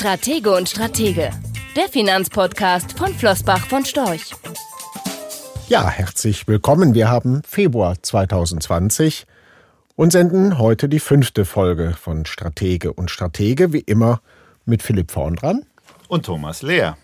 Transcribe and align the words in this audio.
Stratege 0.00 0.56
und 0.56 0.66
Stratege, 0.66 1.30
der 1.76 1.86
Finanzpodcast 1.90 2.96
von 2.96 3.12
Flossbach 3.12 3.66
von 3.66 3.84
Storch. 3.84 4.34
Ja, 5.68 5.90
herzlich 5.90 6.48
willkommen. 6.48 6.94
Wir 6.94 7.10
haben 7.10 7.42
Februar 7.46 8.02
2020 8.02 9.26
und 9.96 10.10
senden 10.10 10.56
heute 10.56 10.88
die 10.88 11.00
fünfte 11.00 11.44
Folge 11.44 11.92
von 12.00 12.24
Stratege 12.24 12.94
und 12.94 13.10
Stratege, 13.10 13.74
wie 13.74 13.80
immer 13.80 14.22
mit 14.64 14.82
Philipp 14.82 15.10
vorn 15.10 15.36
dran. 15.36 15.66
Und 16.08 16.24
Thomas 16.24 16.62
Lehr. 16.62 16.96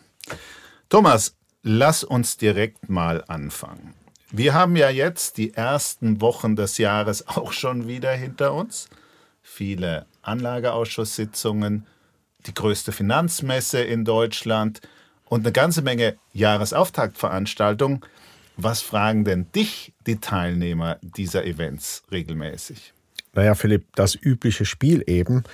Thomas, 0.89 1.35
lass 1.63 2.03
uns 2.03 2.39
direkt 2.39 2.89
mal 2.89 3.23
anfangen. 3.29 3.93
Wir 4.31 4.55
haben 4.55 4.75
ja 4.75 4.89
jetzt 4.89 5.37
die 5.37 5.53
ersten 5.53 6.23
Wochen 6.23 6.57
des 6.57 6.79
Jahres 6.79 7.29
auch 7.29 7.53
schon 7.53 7.89
wieder 7.89 8.13
hinter 8.13 8.55
uns. 8.55 8.89
Viele 9.43 10.07
Anlageausschusssitzungen, 10.23 11.87
die 12.47 12.55
größte 12.55 12.93
Finanzmesse 12.93 13.81
in 13.81 14.05
Deutschland 14.05 14.81
und 15.25 15.41
eine 15.41 15.53
ganze 15.53 15.83
Menge 15.83 16.17
Jahresauftaktveranstaltungen. 16.33 18.01
Was 18.57 18.81
fragen 18.81 19.25
denn 19.25 19.51
dich 19.53 19.93
die 20.07 20.17
Teilnehmer 20.19 20.99
dieser 21.03 21.45
Events 21.45 22.03
regelmäßig? 22.11 22.95
Naja, 23.35 23.55
Philipp, 23.55 23.85
das 23.95 24.15
übliche 24.15 24.65
Spiel 24.65 25.05
eben. 25.07 25.45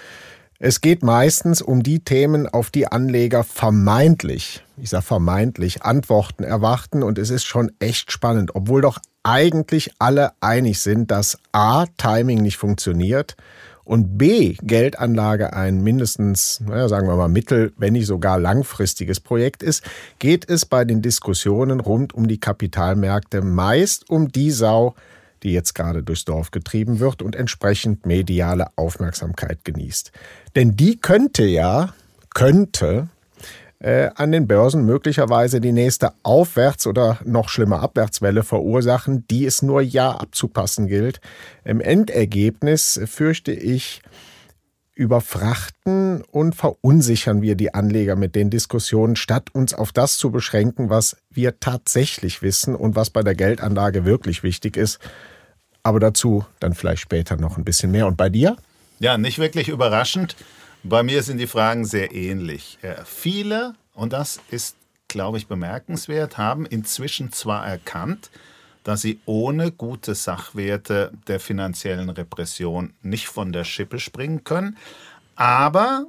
Es 0.60 0.80
geht 0.80 1.02
meistens 1.02 1.60
um 1.60 1.82
die 1.82 1.98
Themen, 1.98 2.46
auf 2.46 2.70
die 2.70 2.86
Anleger 2.86 3.42
vermeintlich, 3.42 4.62
ich 4.76 4.90
sage 4.90 5.02
vermeintlich, 5.02 5.82
Antworten 5.82 6.44
erwarten. 6.44 7.02
Und 7.02 7.18
es 7.18 7.30
ist 7.30 7.44
schon 7.44 7.72
echt 7.80 8.12
spannend, 8.12 8.54
obwohl 8.54 8.82
doch 8.82 9.00
eigentlich 9.24 9.90
alle 9.98 10.32
einig 10.40 10.78
sind, 10.78 11.10
dass 11.10 11.38
A, 11.50 11.86
Timing 11.96 12.42
nicht 12.42 12.58
funktioniert 12.58 13.36
und 13.84 14.16
B, 14.16 14.54
Geldanlage 14.62 15.52
ein 15.52 15.82
mindestens, 15.82 16.60
naja, 16.60 16.88
sagen 16.88 17.08
wir 17.08 17.16
mal, 17.16 17.28
mittel, 17.28 17.72
wenn 17.76 17.94
nicht 17.94 18.06
sogar 18.06 18.38
langfristiges 18.38 19.20
Projekt 19.20 19.62
ist, 19.62 19.82
geht 20.18 20.48
es 20.48 20.66
bei 20.66 20.84
den 20.84 21.02
Diskussionen 21.02 21.80
rund 21.80 22.14
um 22.14 22.28
die 22.28 22.38
Kapitalmärkte 22.38 23.42
meist 23.42 24.08
um 24.08 24.30
die 24.30 24.50
Sau, 24.50 24.94
die 25.42 25.52
jetzt 25.52 25.74
gerade 25.74 26.02
durchs 26.02 26.24
Dorf 26.24 26.52
getrieben 26.52 27.00
wird 27.00 27.22
und 27.22 27.34
entsprechend 27.34 28.06
mediale 28.06 28.66
Aufmerksamkeit 28.76 29.64
genießt. 29.64 30.12
Denn 30.54 30.76
die 30.76 30.98
könnte 30.98 31.44
ja, 31.44 31.92
könnte 32.34 33.08
äh, 33.82 34.10
an 34.14 34.30
den 34.30 34.46
Börsen 34.46 34.86
möglicherweise 34.86 35.60
die 35.60 35.72
nächste 35.72 36.12
Aufwärts- 36.22 36.86
oder 36.86 37.18
noch 37.24 37.48
schlimmer 37.48 37.80
Abwärtswelle 37.80 38.44
verursachen, 38.44 39.26
die 39.28 39.44
es 39.44 39.60
nur 39.60 39.82
ja 39.82 40.12
abzupassen 40.12 40.86
gilt. 40.86 41.20
Im 41.64 41.80
Endergebnis 41.80 43.00
fürchte 43.06 43.52
ich, 43.52 44.00
überfrachten 44.94 46.22
und 46.22 46.54
verunsichern 46.54 47.42
wir 47.42 47.56
die 47.56 47.74
Anleger 47.74 48.14
mit 48.14 48.36
den 48.36 48.50
Diskussionen, 48.50 49.16
statt 49.16 49.48
uns 49.52 49.74
auf 49.74 49.90
das 49.90 50.16
zu 50.16 50.30
beschränken, 50.30 50.90
was 50.90 51.16
wir 51.30 51.58
tatsächlich 51.58 52.42
wissen 52.42 52.76
und 52.76 52.94
was 52.94 53.10
bei 53.10 53.22
der 53.22 53.34
Geldanlage 53.34 54.04
wirklich 54.04 54.42
wichtig 54.42 54.76
ist. 54.76 55.00
Aber 55.82 55.98
dazu 55.98 56.44
dann 56.60 56.74
vielleicht 56.74 57.02
später 57.02 57.36
noch 57.36 57.56
ein 57.56 57.64
bisschen 57.64 57.90
mehr. 57.90 58.06
Und 58.06 58.16
bei 58.16 58.28
dir? 58.28 58.56
Ja, 59.00 59.18
nicht 59.18 59.38
wirklich 59.38 59.68
überraschend. 59.68 60.36
Bei 60.84 61.04
mir 61.04 61.22
sind 61.22 61.38
die 61.38 61.46
Fragen 61.46 61.84
sehr 61.84 62.12
ähnlich. 62.12 62.78
Viele, 63.04 63.74
und 63.94 64.12
das 64.12 64.40
ist, 64.50 64.76
glaube 65.06 65.38
ich, 65.38 65.46
bemerkenswert, 65.46 66.38
haben 66.38 66.66
inzwischen 66.66 67.32
zwar 67.32 67.64
erkannt, 67.64 68.30
dass 68.82 69.02
sie 69.02 69.20
ohne 69.24 69.70
gute 69.70 70.16
Sachwerte 70.16 71.12
der 71.28 71.38
finanziellen 71.38 72.10
Repression 72.10 72.94
nicht 73.02 73.28
von 73.28 73.52
der 73.52 73.62
Schippe 73.62 74.00
springen 74.00 74.42
können, 74.42 74.76
aber 75.36 76.06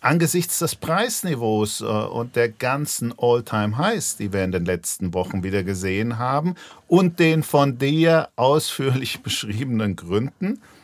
angesichts 0.00 0.60
des 0.60 0.76
Preisniveaus 0.76 1.80
äh, 1.80 1.84
und 1.84 2.36
der 2.36 2.50
ganzen 2.50 3.12
All-Time-Highs, 3.18 4.18
die 4.18 4.32
wir 4.32 4.44
in 4.44 4.52
den 4.52 4.64
letzten 4.64 5.12
Wochen 5.14 5.42
wieder 5.42 5.64
gesehen 5.64 6.18
haben 6.18 6.54
und 6.86 7.18
den 7.18 7.42
von 7.42 7.78
dir 7.78 8.28
ausführlich 8.36 9.20
beschriebenen 9.22 9.96
Gründen, 9.96 10.54
äh, 10.54 10.83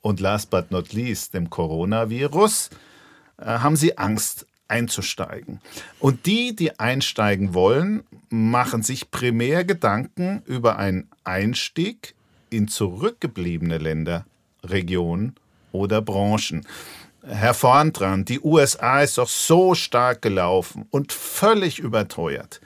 und 0.00 0.20
last 0.20 0.50
but 0.50 0.70
not 0.70 0.92
least 0.92 1.34
dem 1.34 1.50
Coronavirus, 1.50 2.70
äh, 3.38 3.44
haben 3.44 3.76
sie 3.76 3.98
Angst 3.98 4.46
einzusteigen. 4.68 5.60
Und 5.98 6.26
die, 6.26 6.54
die 6.54 6.78
einsteigen 6.78 7.54
wollen, 7.54 8.02
machen 8.28 8.82
sich 8.82 9.10
primär 9.10 9.64
Gedanken 9.64 10.42
über 10.44 10.78
einen 10.78 11.08
Einstieg 11.24 12.14
in 12.50 12.68
zurückgebliebene 12.68 13.78
Länder, 13.78 14.26
Regionen 14.62 15.36
oder 15.72 16.02
Branchen. 16.02 16.66
Herr 17.26 17.54
Vorntran, 17.54 18.24
die 18.24 18.40
USA 18.40 19.02
ist 19.02 19.18
doch 19.18 19.28
so 19.28 19.74
stark 19.74 20.22
gelaufen 20.22 20.86
und 20.90 21.12
völlig 21.12 21.78
überteuert. 21.78 22.60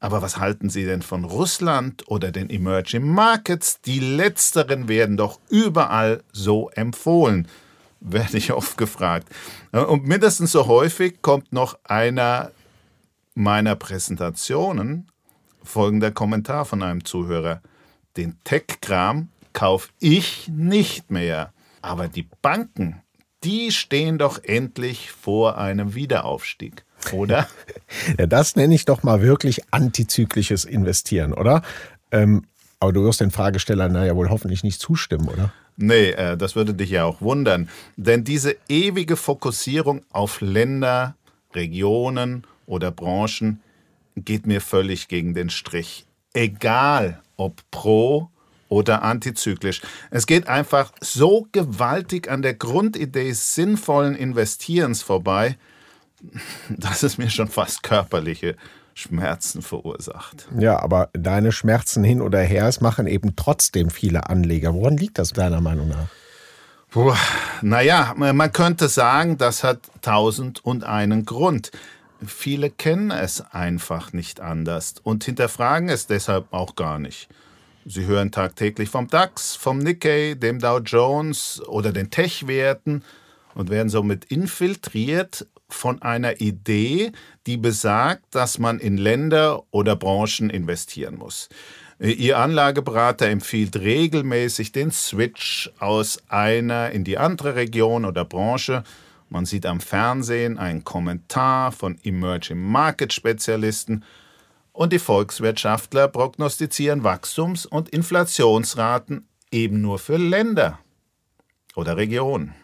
Aber 0.00 0.22
was 0.22 0.38
halten 0.38 0.70
Sie 0.70 0.84
denn 0.84 1.02
von 1.02 1.24
Russland 1.24 2.08
oder 2.08 2.30
den 2.30 2.50
Emerging 2.50 3.08
Markets? 3.08 3.80
Die 3.80 3.98
letzteren 3.98 4.86
werden 4.88 5.16
doch 5.16 5.40
überall 5.48 6.22
so 6.32 6.70
empfohlen, 6.70 7.48
werde 8.00 8.36
ich 8.36 8.52
oft 8.52 8.78
gefragt. 8.78 9.28
Und 9.72 10.06
mindestens 10.06 10.52
so 10.52 10.66
häufig 10.66 11.20
kommt 11.20 11.52
noch 11.52 11.78
einer 11.84 12.52
meiner 13.34 13.74
Präsentationen 13.74 15.10
folgender 15.62 16.10
Kommentar 16.10 16.64
von 16.64 16.82
einem 16.82 17.04
Zuhörer. 17.04 17.60
Den 18.16 18.38
Tech-Kram 18.44 19.28
kaufe 19.52 19.90
ich 20.00 20.48
nicht 20.48 21.10
mehr. 21.10 21.52
Aber 21.82 22.08
die 22.08 22.28
Banken, 22.42 23.02
die 23.44 23.70
stehen 23.70 24.18
doch 24.18 24.42
endlich 24.42 25.12
vor 25.12 25.58
einem 25.58 25.94
Wiederaufstieg 25.94 26.84
oder? 27.12 27.48
ja, 28.18 28.26
das 28.26 28.56
nenne 28.56 28.74
ich 28.74 28.84
doch 28.84 29.02
mal 29.02 29.22
wirklich 29.22 29.62
antizyklisches 29.72 30.64
Investieren, 30.64 31.32
oder? 31.32 31.62
Ähm, 32.10 32.44
aber 32.80 32.92
du 32.92 33.04
wirst 33.04 33.20
den 33.20 33.30
Fragestellern 33.30 33.92
naja 33.92 34.14
wohl 34.14 34.30
hoffentlich 34.30 34.62
nicht 34.62 34.80
zustimmen, 34.80 35.28
oder? 35.28 35.52
Nee, 35.76 36.10
äh, 36.10 36.36
das 36.36 36.56
würde 36.56 36.74
dich 36.74 36.90
ja 36.90 37.04
auch 37.04 37.20
wundern. 37.20 37.68
Denn 37.96 38.24
diese 38.24 38.56
ewige 38.68 39.16
Fokussierung 39.16 40.02
auf 40.10 40.40
Länder, 40.40 41.16
Regionen 41.54 42.44
oder 42.66 42.90
Branchen 42.90 43.60
geht 44.16 44.46
mir 44.46 44.60
völlig 44.60 45.08
gegen 45.08 45.34
den 45.34 45.50
Strich. 45.50 46.06
Egal 46.34 47.22
ob 47.36 47.62
pro 47.70 48.28
oder 48.68 49.02
antizyklisch. 49.02 49.80
Es 50.10 50.26
geht 50.26 50.46
einfach 50.48 50.92
so 51.00 51.46
gewaltig 51.52 52.30
an 52.30 52.42
der 52.42 52.54
Grundidee 52.54 53.32
sinnvollen 53.32 54.14
Investierens 54.14 55.02
vorbei, 55.02 55.56
dass 56.68 57.02
es 57.02 57.18
mir 57.18 57.30
schon 57.30 57.48
fast 57.48 57.82
körperliche 57.82 58.56
Schmerzen 58.94 59.62
verursacht. 59.62 60.48
Ja, 60.58 60.80
aber 60.80 61.10
deine 61.12 61.52
Schmerzen 61.52 62.02
hin 62.02 62.20
oder 62.20 62.40
her, 62.40 62.66
es 62.66 62.80
machen 62.80 63.06
eben 63.06 63.36
trotzdem 63.36 63.90
viele 63.90 64.28
Anleger. 64.28 64.74
Woran 64.74 64.96
liegt 64.96 65.18
das 65.18 65.32
deiner 65.32 65.60
Meinung 65.60 65.88
nach? 65.88 66.08
Puh, 66.90 67.14
naja, 67.62 68.14
man 68.16 68.52
könnte 68.52 68.88
sagen, 68.88 69.38
das 69.38 69.62
hat 69.62 69.80
tausend 70.00 70.64
und 70.64 70.84
einen 70.84 71.26
Grund. 71.26 71.70
Viele 72.26 72.70
kennen 72.70 73.12
es 73.12 73.42
einfach 73.52 74.12
nicht 74.12 74.40
anders 74.40 74.94
und 75.02 75.22
hinterfragen 75.22 75.88
es 75.88 76.06
deshalb 76.06 76.52
auch 76.52 76.74
gar 76.74 76.98
nicht. 76.98 77.28
Sie 77.86 78.06
hören 78.06 78.32
tagtäglich 78.32 78.88
vom 78.88 79.08
DAX, 79.08 79.54
vom 79.54 79.78
Nikkei, 79.78 80.34
dem 80.34 80.58
Dow 80.58 80.78
Jones 80.78 81.62
oder 81.68 81.92
den 81.92 82.10
Tech-Werten 82.10 83.04
und 83.54 83.70
werden 83.70 83.88
somit 83.88 84.24
infiltriert 84.26 85.46
von 85.68 86.02
einer 86.02 86.40
Idee, 86.40 87.12
die 87.46 87.56
besagt, 87.56 88.34
dass 88.34 88.58
man 88.58 88.78
in 88.78 88.96
Länder 88.96 89.62
oder 89.70 89.96
Branchen 89.96 90.50
investieren 90.50 91.16
muss. 91.16 91.48
Ihr 92.00 92.38
Anlageberater 92.38 93.26
empfiehlt 93.26 93.76
regelmäßig 93.76 94.70
den 94.70 94.92
Switch 94.92 95.70
aus 95.80 96.22
einer 96.28 96.90
in 96.90 97.02
die 97.02 97.18
andere 97.18 97.56
Region 97.56 98.04
oder 98.04 98.24
Branche. 98.24 98.84
Man 99.30 99.46
sieht 99.46 99.66
am 99.66 99.80
Fernsehen 99.80 100.58
einen 100.58 100.84
Kommentar 100.84 101.72
von 101.72 101.98
Emerging 102.04 102.60
Market 102.60 103.12
Spezialisten 103.12 104.04
und 104.72 104.92
die 104.92 105.00
Volkswirtschaftler 105.00 106.06
prognostizieren 106.06 107.02
Wachstums- 107.02 107.66
und 107.66 107.88
Inflationsraten 107.88 109.26
eben 109.50 109.80
nur 109.80 109.98
für 109.98 110.18
Länder 110.18 110.78
oder 111.74 111.96
Regionen. 111.96 112.54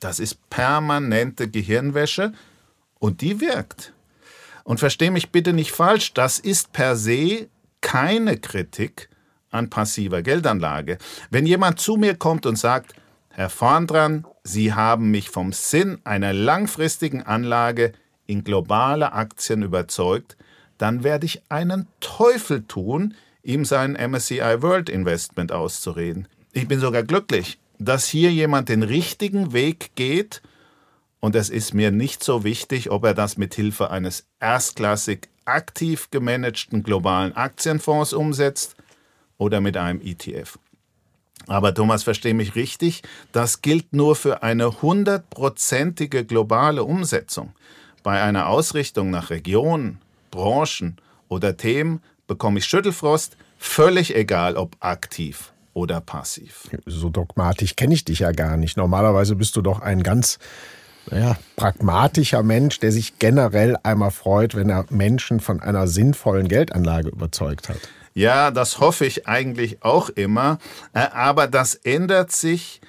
Das 0.00 0.18
ist 0.18 0.50
permanente 0.50 1.48
Gehirnwäsche 1.48 2.32
und 2.98 3.20
die 3.20 3.40
wirkt. 3.40 3.92
Und 4.64 4.80
verstehe 4.80 5.10
mich 5.10 5.30
bitte 5.30 5.52
nicht 5.52 5.72
falsch, 5.72 6.14
das 6.14 6.38
ist 6.38 6.72
per 6.72 6.96
se 6.96 7.48
keine 7.80 8.38
Kritik 8.38 9.10
an 9.50 9.70
passiver 9.70 10.22
Geldanlage. 10.22 10.98
Wenn 11.30 11.46
jemand 11.46 11.78
zu 11.78 11.96
mir 11.96 12.16
kommt 12.16 12.46
und 12.46 12.56
sagt, 12.56 12.94
Herr 13.28 13.50
Vorndran, 13.50 14.26
Sie 14.42 14.74
haben 14.74 15.10
mich 15.10 15.30
vom 15.30 15.52
Sinn 15.52 15.98
einer 16.04 16.32
langfristigen 16.32 17.22
Anlage 17.22 17.92
in 18.26 18.44
globale 18.44 19.12
Aktien 19.12 19.62
überzeugt, 19.62 20.36
dann 20.78 21.04
werde 21.04 21.26
ich 21.26 21.42
einen 21.48 21.88
Teufel 22.00 22.64
tun, 22.64 23.14
ihm 23.42 23.64
sein 23.64 23.92
MSCI 23.92 24.62
World 24.62 24.88
Investment 24.88 25.52
auszureden. 25.52 26.28
Ich 26.52 26.68
bin 26.68 26.80
sogar 26.80 27.02
glücklich, 27.02 27.58
dass 27.84 28.06
hier 28.06 28.32
jemand 28.32 28.68
den 28.68 28.82
richtigen 28.82 29.52
Weg 29.52 29.92
geht 29.94 30.42
Und 31.20 31.34
es 31.34 31.48
ist 31.48 31.72
mir 31.72 31.90
nicht 31.90 32.22
so 32.22 32.44
wichtig, 32.44 32.90
ob 32.90 33.02
er 33.04 33.14
das 33.14 33.38
mit 33.38 33.54
Hilfe 33.54 33.90
eines 33.90 34.26
erstklassig 34.40 35.30
aktiv 35.46 36.10
gemanagten 36.10 36.82
globalen 36.82 37.34
Aktienfonds 37.34 38.12
umsetzt 38.12 38.76
oder 39.38 39.62
mit 39.62 39.78
einem 39.78 40.02
ETF. 40.02 40.58
Aber 41.46 41.72
Thomas, 41.72 42.02
verstehe 42.02 42.34
mich 42.34 42.56
richtig, 42.56 43.02
das 43.32 43.62
gilt 43.62 43.94
nur 43.94 44.16
für 44.16 44.42
eine 44.42 44.82
hundertprozentige 44.82 46.26
globale 46.26 46.84
Umsetzung. 46.84 47.54
Bei 48.02 48.20
einer 48.22 48.48
Ausrichtung 48.48 49.08
nach 49.08 49.30
Regionen, 49.30 50.02
Branchen 50.30 50.96
oder 51.28 51.56
Themen 51.56 52.02
bekomme 52.26 52.58
ich 52.58 52.66
Schüttelfrost, 52.66 53.38
völlig 53.56 54.14
egal 54.14 54.58
ob 54.58 54.76
aktiv 54.80 55.53
oder 55.74 56.00
passiv. 56.00 56.68
So 56.86 57.10
dogmatisch 57.10 57.76
kenne 57.76 57.94
ich 57.94 58.04
dich 58.04 58.20
ja 58.20 58.32
gar 58.32 58.56
nicht. 58.56 58.76
Normalerweise 58.76 59.36
bist 59.36 59.56
du 59.56 59.62
doch 59.62 59.80
ein 59.80 60.02
ganz 60.02 60.38
naja, 61.10 61.36
pragmatischer 61.56 62.42
Mensch, 62.42 62.80
der 62.80 62.92
sich 62.92 63.18
generell 63.18 63.76
einmal 63.82 64.10
freut, 64.10 64.54
wenn 64.54 64.70
er 64.70 64.86
Menschen 64.90 65.40
von 65.40 65.60
einer 65.60 65.86
sinnvollen 65.86 66.48
Geldanlage 66.48 67.08
überzeugt 67.08 67.68
hat. 67.68 67.80
Ja, 68.14 68.50
das 68.50 68.78
hoffe 68.78 69.04
ich 69.04 69.26
eigentlich 69.26 69.82
auch 69.82 70.08
immer. 70.08 70.58
Äh, 70.92 71.08
aber 71.12 71.46
das 71.46 71.74
ändert 71.74 72.32
sich 72.32 72.80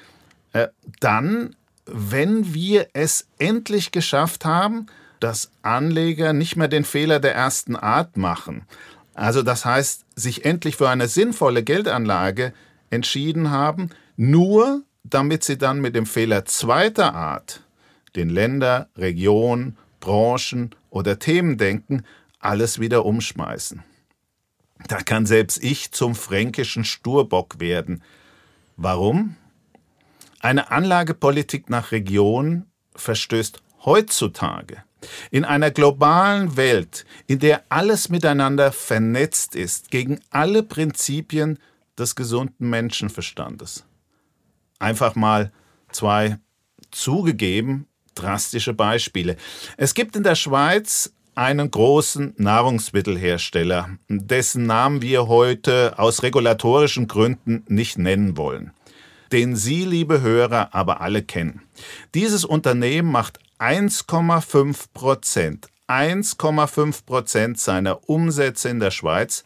äh, 0.54 0.68
dann, 1.00 1.56
wenn 1.86 2.54
wir 2.54 2.88
es 2.94 3.28
endlich 3.40 3.92
geschafft 3.92 4.46
haben, 4.46 4.86
dass 5.20 5.50
Anleger 5.64 6.34
nicht 6.34 6.56
mehr 6.56 6.68
den 6.68 6.86
Fehler 6.86 7.20
der 7.20 7.34
ersten 7.34 7.76
Art 7.76 8.18
machen. 8.18 8.66
Also 9.14 9.42
das 9.42 9.66
heißt, 9.66 10.06
sich 10.16 10.46
endlich 10.46 10.76
für 10.76 10.90
eine 10.90 11.08
sinnvolle 11.08 11.64
Geldanlage 11.64 12.54
entschieden 12.90 13.52
haben, 13.52 13.90
nur 14.16 14.84
damit 15.04 15.44
sie 15.44 15.58
dann 15.58 15.82
mit 15.82 15.96
dem 15.96 16.06
Fehler 16.06 16.46
zweiter 16.46 17.14
Art, 17.14 17.62
den 18.16 18.30
Länder, 18.30 18.90
Regionen, 18.98 19.78
Branchen 20.00 20.72
oder 20.90 21.20
Themen 21.20 21.58
denken, 21.58 22.04
alles 22.40 22.80
wieder 22.80 23.06
umschmeißen. 23.06 23.84
Da 24.88 24.98
kann 24.98 25.26
selbst 25.26 25.64
ich 25.64 25.92
zum 25.92 26.16
fränkischen 26.16 26.84
Sturbock 26.84 27.60
werden. 27.60 28.04
Warum? 28.78 29.36
Eine 30.40 30.70
Anlagepolitik 30.70 31.70
nach 31.70 31.92
Region 31.92 32.66
verstößt 32.96 33.62
heutzutage 33.84 34.84
in 35.32 35.46
einer 35.46 35.72
globalen 35.72 36.58
Welt, 36.58 37.06
in 37.28 37.40
der 37.40 37.64
alles 37.70 38.10
miteinander 38.10 38.72
vernetzt 38.72 39.56
ist, 39.56 39.92
gegen 39.92 40.20
alle 40.30 40.64
Prinzipien 40.64 41.60
des 41.98 42.16
gesunden 42.16 42.70
Menschenverstandes. 42.70 43.86
Einfach 44.80 45.16
mal 45.16 45.52
zwei 45.92 46.38
zugegeben 46.92 47.88
drastische 48.16 48.74
Beispiele. 48.74 49.36
Es 49.78 49.94
gibt 49.94 50.16
in 50.16 50.24
der 50.24 50.36
Schweiz 50.36 51.14
einen 51.36 51.70
großen 51.70 52.34
Nahrungsmittelhersteller, 52.38 53.90
dessen 54.08 54.66
Namen 54.66 55.02
wir 55.02 55.28
heute 55.28 56.00
aus 56.00 56.24
regulatorischen 56.24 57.08
Gründen 57.08 57.66
nicht 57.68 57.98
nennen 57.98 58.38
wollen, 58.38 58.72
den 59.34 59.58
Sie, 59.58 59.84
liebe 59.84 60.22
Hörer, 60.22 60.74
aber 60.74 61.02
alle 61.02 61.24
kennen. 61.24 61.62
Dieses 62.14 62.46
Unternehmen 62.46 63.12
macht 63.12 63.40
1,5 63.60 64.86
Prozent, 64.94 65.68
1,5 65.90 67.06
Prozent 67.06 67.60
seiner 67.60 68.10
Umsätze 68.10 68.70
in 68.70 68.80
der 68.80 68.92
Schweiz 68.92 69.44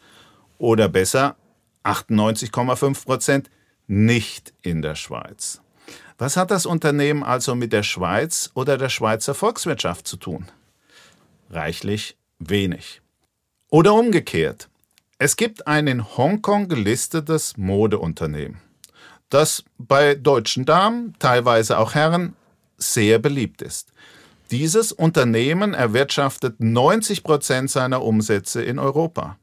oder 0.58 0.88
besser 0.88 1.36
98,5 1.84 3.04
Prozent 3.04 3.50
nicht 3.86 4.52
in 4.62 4.82
der 4.82 4.94
Schweiz. 4.94 5.60
Was 6.18 6.36
hat 6.36 6.50
das 6.50 6.66
Unternehmen 6.66 7.22
also 7.22 7.54
mit 7.54 7.72
der 7.72 7.82
Schweiz 7.82 8.50
oder 8.54 8.76
der 8.76 8.88
Schweizer 8.90 9.34
Volkswirtschaft 9.34 10.06
zu 10.06 10.16
tun? 10.16 10.46
Reichlich 11.50 12.16
wenig. 12.38 13.00
Oder 13.70 13.94
umgekehrt. 13.94 14.68
Es 15.18 15.36
gibt 15.36 15.66
ein 15.66 15.86
in 15.86 16.16
Hongkong 16.16 16.68
gelistetes 16.68 17.56
Modeunternehmen, 17.56 18.60
das 19.28 19.64
bei 19.78 20.14
deutschen 20.14 20.64
Damen, 20.64 21.14
teilweise 21.18 21.78
auch 21.78 21.94
Herren, 21.94 22.36
sehr 22.76 23.18
beliebt 23.18 23.62
ist. 23.62 23.92
Dieses 24.50 24.92
Unternehmen 24.92 25.74
erwirtschaftet 25.74 26.60
90 26.60 27.22
Prozent 27.22 27.70
seiner 27.70 28.02
Umsätze 28.02 28.62
in 28.62 28.78
Europa. 28.78 29.38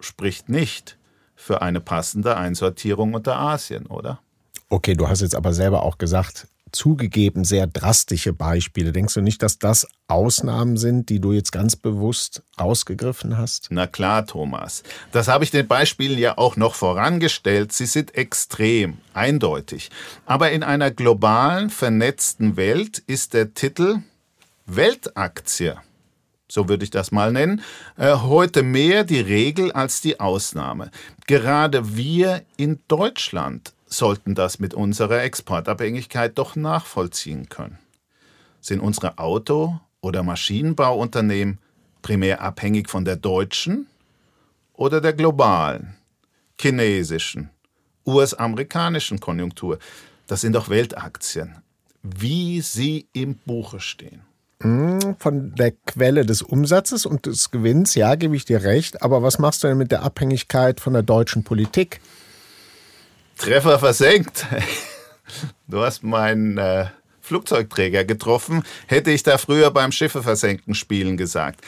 Spricht 0.00 0.48
nicht 0.48 0.98
für 1.40 1.62
eine 1.62 1.80
passende 1.80 2.36
Einsortierung 2.36 3.14
unter 3.14 3.36
Asien, 3.36 3.86
oder? 3.86 4.20
Okay, 4.68 4.94
du 4.94 5.08
hast 5.08 5.22
jetzt 5.22 5.34
aber 5.34 5.52
selber 5.52 5.82
auch 5.82 5.98
gesagt, 5.98 6.46
zugegeben 6.70 7.44
sehr 7.44 7.66
drastische 7.66 8.32
Beispiele. 8.32 8.92
Denkst 8.92 9.14
du 9.14 9.20
nicht, 9.20 9.42
dass 9.42 9.58
das 9.58 9.88
Ausnahmen 10.06 10.76
sind, 10.76 11.08
die 11.08 11.18
du 11.18 11.32
jetzt 11.32 11.50
ganz 11.50 11.74
bewusst 11.74 12.42
rausgegriffen 12.60 13.36
hast? 13.36 13.68
Na 13.70 13.86
klar, 13.86 14.26
Thomas. 14.26 14.82
Das 15.12 15.28
habe 15.28 15.42
ich 15.42 15.50
den 15.50 15.66
Beispielen 15.66 16.18
ja 16.18 16.38
auch 16.38 16.56
noch 16.56 16.74
vorangestellt. 16.74 17.72
Sie 17.72 17.86
sind 17.86 18.14
extrem, 18.14 18.98
eindeutig. 19.14 19.90
Aber 20.26 20.52
in 20.52 20.62
einer 20.62 20.90
globalen, 20.90 21.70
vernetzten 21.70 22.56
Welt 22.56 22.98
ist 22.98 23.34
der 23.34 23.54
Titel 23.54 24.02
Weltaktie 24.66 25.74
so 26.50 26.68
würde 26.68 26.84
ich 26.84 26.90
das 26.90 27.12
mal 27.12 27.32
nennen, 27.32 27.62
äh, 27.96 28.14
heute 28.14 28.62
mehr 28.62 29.04
die 29.04 29.20
Regel 29.20 29.72
als 29.72 30.00
die 30.00 30.20
Ausnahme. 30.20 30.90
Gerade 31.26 31.96
wir 31.96 32.42
in 32.56 32.80
Deutschland 32.88 33.72
sollten 33.86 34.34
das 34.34 34.58
mit 34.58 34.74
unserer 34.74 35.22
Exportabhängigkeit 35.22 36.36
doch 36.38 36.56
nachvollziehen 36.56 37.48
können. 37.48 37.78
Sind 38.60 38.80
unsere 38.80 39.18
Auto- 39.18 39.80
oder 40.00 40.22
Maschinenbauunternehmen 40.22 41.58
primär 42.02 42.40
abhängig 42.40 42.88
von 42.88 43.04
der 43.04 43.16
deutschen 43.16 43.86
oder 44.74 45.00
der 45.00 45.12
globalen, 45.12 45.96
chinesischen, 46.60 47.50
US-amerikanischen 48.06 49.20
Konjunktur? 49.20 49.78
Das 50.26 50.42
sind 50.42 50.54
doch 50.54 50.68
Weltaktien, 50.68 51.62
wie 52.02 52.60
sie 52.60 53.08
im 53.12 53.34
Buche 53.34 53.80
stehen. 53.80 54.29
Hm, 54.62 55.16
von 55.18 55.54
der 55.54 55.72
Quelle 55.86 56.26
des 56.26 56.42
Umsatzes 56.42 57.06
und 57.06 57.26
des 57.26 57.50
Gewinns, 57.50 57.94
ja, 57.94 58.14
gebe 58.14 58.36
ich 58.36 58.44
dir 58.44 58.62
recht. 58.62 59.02
Aber 59.02 59.22
was 59.22 59.38
machst 59.38 59.64
du 59.64 59.68
denn 59.68 59.78
mit 59.78 59.90
der 59.90 60.02
Abhängigkeit 60.02 60.80
von 60.80 60.92
der 60.92 61.02
deutschen 61.02 61.44
Politik? 61.44 62.00
Treffer 63.38 63.78
versenkt. 63.78 64.46
Du 65.68 65.80
hast 65.80 66.02
meinen 66.02 66.58
äh, 66.58 66.86
Flugzeugträger 67.20 68.04
getroffen, 68.04 68.64
hätte 68.88 69.12
ich 69.12 69.22
da 69.22 69.38
früher 69.38 69.70
beim 69.70 69.92
Schiffe 69.92 70.24
versenken 70.24 70.74
spielen 70.74 71.16
gesagt. 71.16 71.64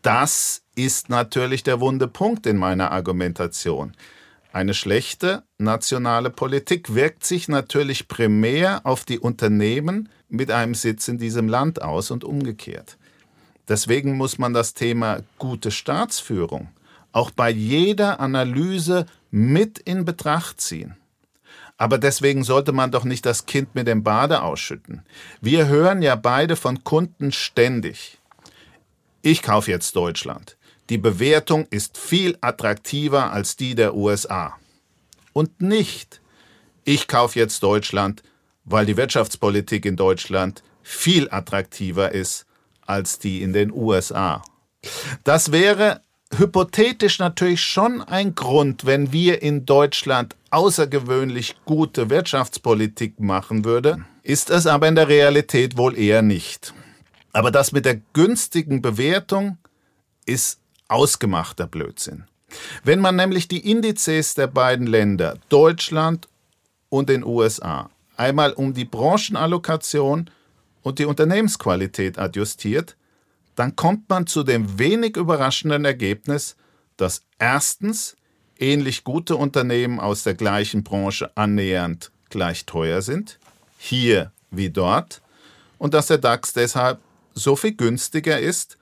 Das 0.00 0.62
ist 0.74 1.10
natürlich 1.10 1.62
der 1.62 1.80
wunde 1.80 2.08
Punkt 2.08 2.46
in 2.46 2.56
meiner 2.56 2.90
Argumentation. 2.90 3.92
Eine 4.52 4.74
schlechte 4.74 5.44
nationale 5.58 6.28
Politik 6.30 6.94
wirkt 6.94 7.24
sich 7.24 7.48
natürlich 7.48 8.06
primär 8.06 8.82
auf 8.84 9.04
die 9.04 9.18
Unternehmen 9.18 10.10
mit 10.28 10.50
einem 10.50 10.74
Sitz 10.74 11.08
in 11.08 11.18
diesem 11.18 11.48
Land 11.48 11.80
aus 11.80 12.10
und 12.10 12.22
umgekehrt. 12.22 12.98
Deswegen 13.68 14.16
muss 14.16 14.38
man 14.38 14.52
das 14.52 14.74
Thema 14.74 15.20
gute 15.38 15.70
Staatsführung 15.70 16.68
auch 17.12 17.30
bei 17.30 17.50
jeder 17.50 18.20
Analyse 18.20 19.06
mit 19.30 19.78
in 19.78 20.04
Betracht 20.04 20.60
ziehen. 20.60 20.96
Aber 21.76 21.98
deswegen 21.98 22.44
sollte 22.44 22.72
man 22.72 22.90
doch 22.90 23.04
nicht 23.04 23.26
das 23.26 23.46
Kind 23.46 23.74
mit 23.74 23.86
dem 23.86 24.02
Bade 24.02 24.42
ausschütten. 24.42 25.02
Wir 25.40 25.66
hören 25.66 26.02
ja 26.02 26.16
beide 26.16 26.56
von 26.56 26.84
Kunden 26.84 27.32
ständig. 27.32 28.18
Ich 29.20 29.42
kaufe 29.42 29.70
jetzt 29.70 29.94
Deutschland. 29.96 30.56
Die 30.92 30.98
Bewertung 30.98 31.64
ist 31.70 31.96
viel 31.96 32.36
attraktiver 32.42 33.32
als 33.32 33.56
die 33.56 33.74
der 33.74 33.94
USA. 33.94 34.58
Und 35.32 35.62
nicht, 35.62 36.20
ich 36.84 37.08
kaufe 37.08 37.38
jetzt 37.38 37.62
Deutschland, 37.62 38.22
weil 38.66 38.84
die 38.84 38.98
Wirtschaftspolitik 38.98 39.86
in 39.86 39.96
Deutschland 39.96 40.62
viel 40.82 41.30
attraktiver 41.30 42.12
ist 42.12 42.44
als 42.84 43.18
die 43.18 43.40
in 43.40 43.54
den 43.54 43.72
USA. 43.72 44.42
Das 45.24 45.50
wäre 45.50 46.02
hypothetisch 46.36 47.18
natürlich 47.18 47.62
schon 47.62 48.02
ein 48.02 48.34
Grund, 48.34 48.84
wenn 48.84 49.12
wir 49.12 49.40
in 49.40 49.64
Deutschland 49.64 50.36
außergewöhnlich 50.50 51.56
gute 51.64 52.10
Wirtschaftspolitik 52.10 53.18
machen 53.18 53.64
würden, 53.64 54.04
ist 54.22 54.50
es 54.50 54.66
aber 54.66 54.88
in 54.88 54.96
der 54.96 55.08
Realität 55.08 55.78
wohl 55.78 55.96
eher 55.96 56.20
nicht. 56.20 56.74
Aber 57.32 57.50
das 57.50 57.72
mit 57.72 57.86
der 57.86 58.02
günstigen 58.12 58.82
Bewertung 58.82 59.56
ist 60.26 60.61
ausgemachter 60.88 61.66
Blödsinn. 61.66 62.24
Wenn 62.84 63.00
man 63.00 63.16
nämlich 63.16 63.48
die 63.48 63.70
Indizes 63.70 64.34
der 64.34 64.46
beiden 64.46 64.86
Länder, 64.86 65.38
Deutschland 65.48 66.28
und 66.88 67.08
den 67.08 67.24
USA, 67.24 67.90
einmal 68.16 68.52
um 68.52 68.74
die 68.74 68.84
Branchenallokation 68.84 70.30
und 70.82 70.98
die 70.98 71.06
Unternehmensqualität 71.06 72.18
adjustiert, 72.18 72.96
dann 73.54 73.76
kommt 73.76 74.08
man 74.08 74.26
zu 74.26 74.42
dem 74.42 74.78
wenig 74.78 75.16
überraschenden 75.16 75.84
Ergebnis, 75.84 76.56
dass 76.96 77.22
erstens 77.38 78.16
ähnlich 78.58 79.04
gute 79.04 79.36
Unternehmen 79.36 80.00
aus 80.00 80.22
der 80.22 80.34
gleichen 80.34 80.84
Branche 80.84 81.36
annähernd 81.36 82.12
gleich 82.30 82.64
teuer 82.64 83.02
sind, 83.02 83.38
hier 83.78 84.32
wie 84.50 84.70
dort, 84.70 85.20
und 85.78 85.94
dass 85.94 86.06
der 86.06 86.18
DAX 86.18 86.52
deshalb 86.52 87.00
so 87.34 87.56
viel 87.56 87.74
günstiger 87.74 88.38
ist, 88.38 88.78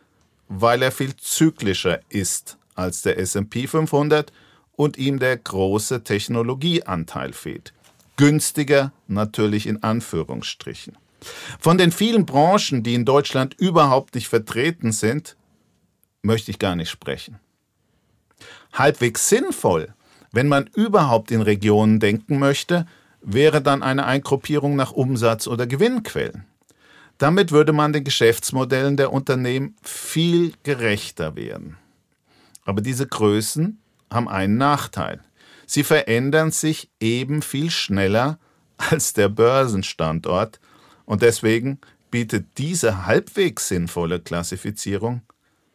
weil 0.50 0.82
er 0.82 0.90
viel 0.90 1.16
zyklischer 1.16 2.00
ist 2.08 2.58
als 2.74 3.02
der 3.02 3.18
SP 3.22 3.70
500 3.70 4.32
und 4.72 4.98
ihm 4.98 5.18
der 5.18 5.36
große 5.36 6.02
Technologieanteil 6.02 7.32
fehlt. 7.32 7.72
Günstiger 8.16 8.92
natürlich 9.06 9.66
in 9.66 9.82
Anführungsstrichen. 9.82 10.98
Von 11.60 11.78
den 11.78 11.92
vielen 11.92 12.26
Branchen, 12.26 12.82
die 12.82 12.94
in 12.94 13.04
Deutschland 13.04 13.54
überhaupt 13.58 14.14
nicht 14.14 14.28
vertreten 14.28 14.92
sind, 14.92 15.36
möchte 16.22 16.50
ich 16.50 16.58
gar 16.58 16.74
nicht 16.74 16.90
sprechen. 16.90 17.38
Halbwegs 18.72 19.28
sinnvoll, 19.28 19.94
wenn 20.32 20.48
man 20.48 20.66
überhaupt 20.74 21.30
in 21.30 21.42
Regionen 21.42 22.00
denken 22.00 22.38
möchte, 22.38 22.86
wäre 23.20 23.62
dann 23.62 23.82
eine 23.82 24.04
Eingruppierung 24.04 24.74
nach 24.74 24.92
Umsatz- 24.92 25.46
oder 25.46 25.66
Gewinnquellen. 25.66 26.46
Damit 27.20 27.52
würde 27.52 27.74
man 27.74 27.92
den 27.92 28.02
Geschäftsmodellen 28.02 28.96
der 28.96 29.12
Unternehmen 29.12 29.76
viel 29.82 30.54
gerechter 30.62 31.36
werden. 31.36 31.76
Aber 32.64 32.80
diese 32.80 33.06
Größen 33.06 33.78
haben 34.10 34.26
einen 34.26 34.56
Nachteil. 34.56 35.20
Sie 35.66 35.84
verändern 35.84 36.50
sich 36.50 36.88
eben 36.98 37.42
viel 37.42 37.70
schneller 37.70 38.38
als 38.78 39.12
der 39.12 39.28
Börsenstandort 39.28 40.60
und 41.04 41.20
deswegen 41.20 41.78
bietet 42.10 42.46
diese 42.56 43.04
halbwegs 43.04 43.68
sinnvolle 43.68 44.20
Klassifizierung 44.20 45.20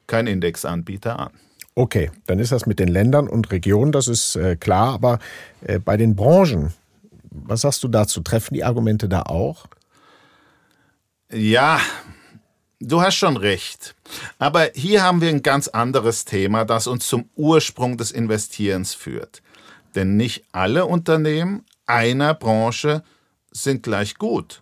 kein 0.07 0.25
Indexanbieter 0.25 1.19
an. 1.19 1.33
Okay, 1.75 2.09
dann 2.25 2.39
ist 2.39 2.53
das 2.53 2.65
mit 2.65 2.79
den 2.79 2.87
Ländern 2.87 3.27
und 3.27 3.51
Regionen, 3.51 3.91
das 3.91 4.07
ist 4.07 4.35
äh, 4.35 4.55
klar, 4.55 4.95
aber 4.95 5.19
äh, 5.61 5.77
bei 5.77 5.95
den 5.95 6.15
Branchen, 6.15 6.73
was 7.29 7.61
sagst 7.61 7.83
du 7.83 7.87
dazu? 7.87 8.21
Treffen 8.21 8.55
die 8.55 8.63
Argumente 8.63 9.07
da 9.07 9.21
auch? 9.21 9.67
Ja, 11.31 11.79
du 12.79 13.01
hast 13.01 13.15
schon 13.15 13.37
recht. 13.37 13.95
Aber 14.37 14.69
hier 14.75 15.03
haben 15.03 15.21
wir 15.21 15.29
ein 15.29 15.43
ganz 15.43 15.67
anderes 15.67 16.25
Thema, 16.25 16.65
das 16.65 16.87
uns 16.87 17.07
zum 17.07 17.29
Ursprung 17.35 17.97
des 17.97 18.11
Investierens 18.11 18.93
führt. 18.93 19.41
Denn 19.95 20.17
nicht 20.17 20.45
alle 20.51 20.85
Unternehmen 20.85 21.65
einer 21.87 22.33
Branche 22.33 23.03
sind 23.51 23.83
gleich 23.83 24.15
gut. 24.15 24.61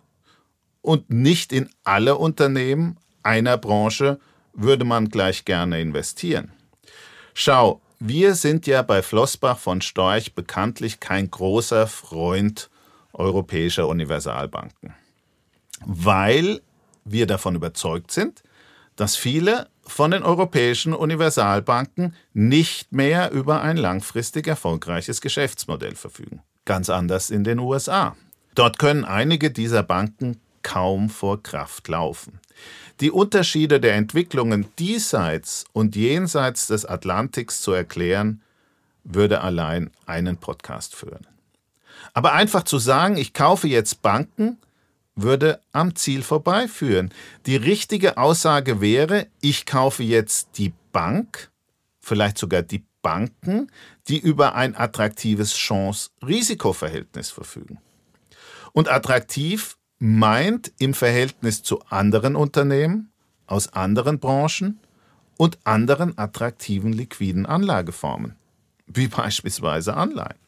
Und 0.80 1.10
nicht 1.10 1.52
in 1.52 1.70
alle 1.82 2.16
Unternehmen 2.16 2.98
einer 3.22 3.58
Branche 3.58 4.18
würde 4.52 4.84
man 4.84 5.08
gleich 5.08 5.44
gerne 5.44 5.80
investieren. 5.80 6.52
Schau, 7.34 7.80
wir 7.98 8.34
sind 8.34 8.66
ja 8.66 8.82
bei 8.82 9.02
Flossbach 9.02 9.58
von 9.58 9.80
Storch 9.80 10.34
bekanntlich 10.34 11.00
kein 11.00 11.30
großer 11.30 11.86
Freund 11.86 12.70
europäischer 13.12 13.88
Universalbanken, 13.88 14.94
weil 15.86 16.60
wir 17.04 17.26
davon 17.26 17.54
überzeugt 17.54 18.10
sind, 18.10 18.42
dass 18.96 19.16
viele 19.16 19.68
von 19.82 20.10
den 20.10 20.22
europäischen 20.22 20.94
Universalbanken 20.94 22.14
nicht 22.32 22.92
mehr 22.92 23.32
über 23.32 23.60
ein 23.60 23.76
langfristig 23.76 24.46
erfolgreiches 24.46 25.20
Geschäftsmodell 25.20 25.94
verfügen. 25.94 26.42
Ganz 26.64 26.88
anders 26.88 27.30
in 27.30 27.44
den 27.44 27.58
USA. 27.58 28.16
Dort 28.54 28.78
können 28.78 29.04
einige 29.04 29.50
dieser 29.50 29.82
Banken 29.82 30.40
kaum 30.62 31.10
vor 31.10 31.42
Kraft 31.42 31.88
laufen. 31.88 32.40
Die 33.00 33.10
Unterschiede 33.10 33.80
der 33.80 33.94
Entwicklungen 33.94 34.66
diesseits 34.78 35.64
und 35.72 35.96
jenseits 35.96 36.68
des 36.68 36.86
Atlantiks 36.86 37.60
zu 37.60 37.72
erklären, 37.72 38.40
würde 39.02 39.42
allein 39.42 39.90
einen 40.06 40.38
Podcast 40.38 40.94
führen. 40.94 41.26
Aber 42.14 42.32
einfach 42.32 42.62
zu 42.62 42.78
sagen, 42.78 43.16
ich 43.16 43.34
kaufe 43.34 43.68
jetzt 43.68 44.00
Banken, 44.00 44.58
würde 45.16 45.60
am 45.72 45.94
Ziel 45.94 46.22
vorbeiführen. 46.22 47.12
Die 47.46 47.56
richtige 47.56 48.16
Aussage 48.16 48.80
wäre, 48.80 49.26
ich 49.40 49.66
kaufe 49.66 50.02
jetzt 50.02 50.58
die 50.58 50.72
Bank, 50.92 51.50
vielleicht 52.00 52.38
sogar 52.38 52.62
die 52.62 52.84
Banken, 53.02 53.70
die 54.08 54.18
über 54.18 54.54
ein 54.54 54.74
attraktives 54.76 55.54
Chance-Risiko-Verhältnis 55.54 57.30
verfügen. 57.30 57.78
Und 58.72 58.90
attraktiv 58.90 59.76
meint 59.98 60.72
im 60.78 60.94
Verhältnis 60.94 61.62
zu 61.62 61.80
anderen 61.88 62.34
Unternehmen 62.34 63.12
aus 63.46 63.72
anderen 63.72 64.18
Branchen 64.18 64.80
und 65.36 65.58
anderen 65.64 66.18
attraktiven 66.18 66.92
liquiden 66.92 67.46
Anlageformen, 67.46 68.36
wie 68.86 69.08
beispielsweise 69.08 69.94
Anleihen. 69.94 70.38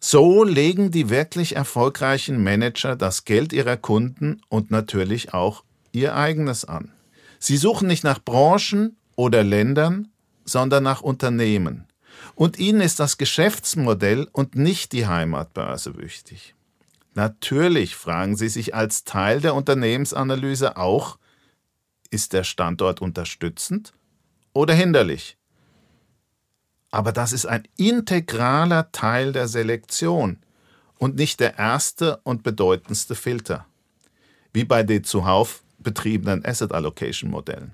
So 0.00 0.44
legen 0.44 0.90
die 0.90 1.10
wirklich 1.10 1.56
erfolgreichen 1.56 2.42
Manager 2.42 2.96
das 2.96 3.26
Geld 3.26 3.52
ihrer 3.52 3.76
Kunden 3.76 4.40
und 4.48 4.70
natürlich 4.70 5.34
auch 5.34 5.62
ihr 5.92 6.16
eigenes 6.16 6.64
an. 6.64 6.92
Sie 7.38 7.58
suchen 7.58 7.86
nicht 7.86 8.02
nach 8.02 8.18
Branchen 8.24 8.96
oder 9.14 9.44
Ländern, 9.44 10.08
sondern 10.44 10.84
nach 10.84 11.02
Unternehmen. 11.02 11.86
Und 12.34 12.58
ihnen 12.58 12.80
ist 12.80 12.98
das 12.98 13.18
Geschäftsmodell 13.18 14.26
und 14.32 14.54
nicht 14.54 14.92
die 14.92 15.06
Heimatbörse 15.06 15.98
wichtig. 15.98 16.54
Natürlich 17.14 17.94
fragen 17.94 18.36
Sie 18.36 18.48
sich 18.48 18.74
als 18.74 19.04
Teil 19.04 19.40
der 19.40 19.54
Unternehmensanalyse 19.54 20.78
auch, 20.78 21.18
ist 22.10 22.32
der 22.32 22.44
Standort 22.44 23.02
unterstützend 23.02 23.92
oder 24.54 24.74
hinderlich? 24.74 25.36
Aber 26.90 27.12
das 27.12 27.32
ist 27.32 27.46
ein 27.46 27.62
integraler 27.76 28.90
Teil 28.92 29.32
der 29.32 29.48
Selektion 29.48 30.38
und 30.98 31.16
nicht 31.16 31.40
der 31.40 31.58
erste 31.58 32.18
und 32.24 32.42
bedeutendste 32.42 33.14
Filter, 33.14 33.66
wie 34.52 34.64
bei 34.64 34.82
den 34.82 35.04
zuhauf 35.04 35.62
betriebenen 35.78 36.44
Asset 36.44 36.72
Allocation 36.72 37.30
Modellen. 37.30 37.72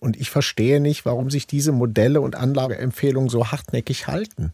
Und 0.00 0.16
ich 0.16 0.30
verstehe 0.30 0.80
nicht, 0.80 1.04
warum 1.04 1.30
sich 1.30 1.46
diese 1.46 1.72
Modelle 1.72 2.20
und 2.20 2.34
Anlageempfehlungen 2.34 3.28
so 3.28 3.52
hartnäckig 3.52 4.06
halten. 4.06 4.52